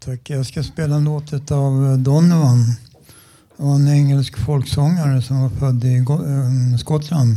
Tack. 0.00 0.30
Jag 0.30 0.46
ska 0.46 0.62
spela 0.62 0.96
en 0.96 1.04
låt 1.04 1.50
av 1.50 1.86
eh, 1.86 1.98
Donovan. 1.98 2.58
Det 3.56 3.62
var 3.62 3.74
en 3.74 3.88
engelsk 3.88 4.38
folksångare 4.38 5.22
som 5.22 5.42
var 5.42 5.50
född 5.50 5.84
i 5.84 5.96
eh, 5.96 6.78
Skottland. 6.78 7.36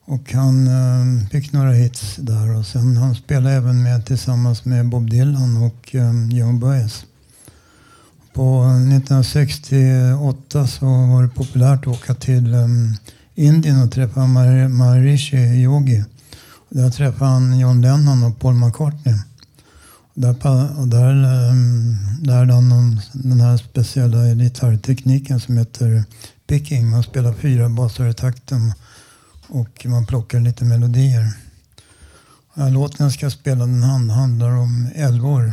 Och 0.00 0.32
han 0.32 0.66
eh, 0.66 1.28
fick 1.30 1.52
några 1.52 1.72
hits 1.72 2.16
där 2.16 2.58
och 2.58 2.66
sen 2.66 2.96
han 2.96 3.14
spelade 3.14 3.54
även 3.54 3.82
med 3.82 4.06
tillsammans 4.06 4.64
med 4.64 4.88
Bob 4.88 5.10
Dylan 5.10 5.56
och 5.56 5.94
eh, 5.94 6.28
John 6.30 6.60
Baez. 6.60 7.04
På 8.38 8.64
1968 8.64 10.66
så 10.66 10.86
var 10.86 11.22
det 11.22 11.28
populärt 11.28 11.80
att 11.80 11.86
åka 11.86 12.14
till 12.14 12.54
um, 12.54 12.94
Indien 13.34 13.82
och 13.82 13.92
träffa 13.92 14.20
Mar- 14.20 14.68
Maharishi 14.68 15.36
Yogi. 15.36 16.04
Och 16.68 16.76
där 16.76 16.90
träffade 16.90 17.30
han 17.30 17.58
John 17.58 17.80
Lennon 17.80 18.22
och 18.22 18.40
Paul 18.40 18.54
McCartney. 18.54 19.14
Och 20.14 20.20
där, 20.20 20.78
och 20.80 20.88
där 20.88 21.48
um, 21.50 21.96
lärde 22.22 22.52
han 22.52 22.72
om 22.72 23.00
den 23.12 23.40
här 23.40 23.56
speciella 23.56 24.34
gitarrtekniken 24.34 25.40
som 25.40 25.58
heter 25.58 26.04
picking. 26.46 26.90
Man 26.90 27.02
spelar 27.02 27.32
fyra 27.32 27.68
basar 27.68 28.08
i 28.08 28.14
takten 28.14 28.72
och 29.48 29.86
man 29.86 30.06
plockar 30.06 30.40
lite 30.40 30.64
melodier. 30.64 31.32
Den 32.54 32.64
här 32.64 32.70
låten 32.70 33.06
jag 33.06 33.12
ska 33.12 33.30
spela 33.30 33.66
den 33.66 34.10
handlar 34.10 34.50
om 34.50 34.88
älvor. 34.94 35.52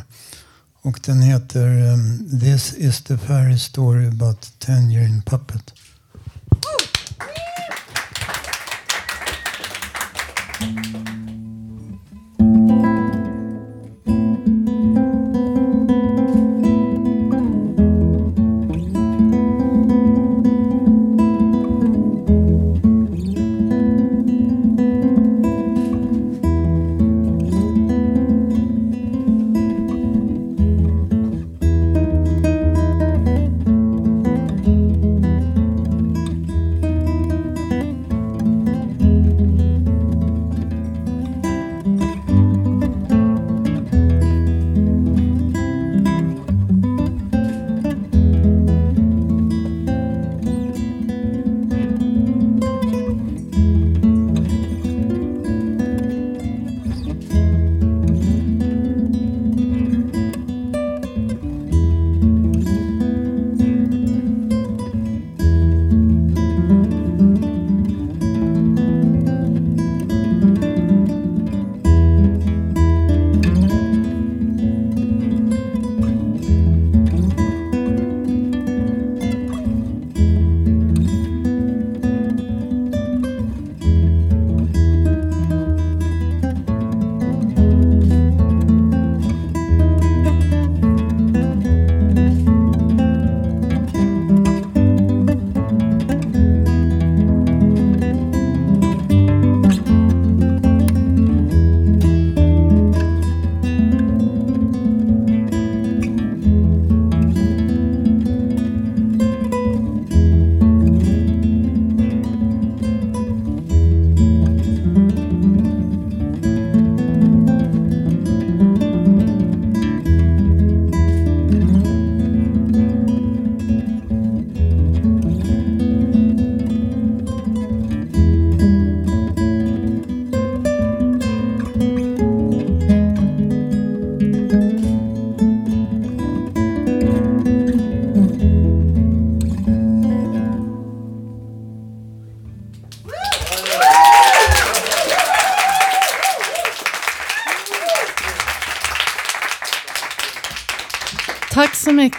Och 0.86 1.00
den 1.06 1.22
heter 1.22 1.94
um, 1.94 2.40
This 2.40 2.74
is 2.74 3.04
the 3.04 3.18
fairy 3.18 3.58
story 3.58 4.08
about 4.08 4.52
Tangerine 4.60 5.22
Puppet. 5.26 5.74
Mm. 10.62 11.05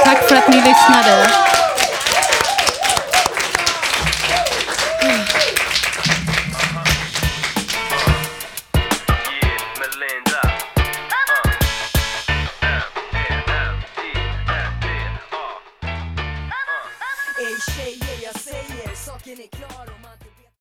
Tack 0.05 0.28
för 0.28 0.36
att 0.36 0.49
ni 0.49 0.57
lyssnade. 0.57 1.47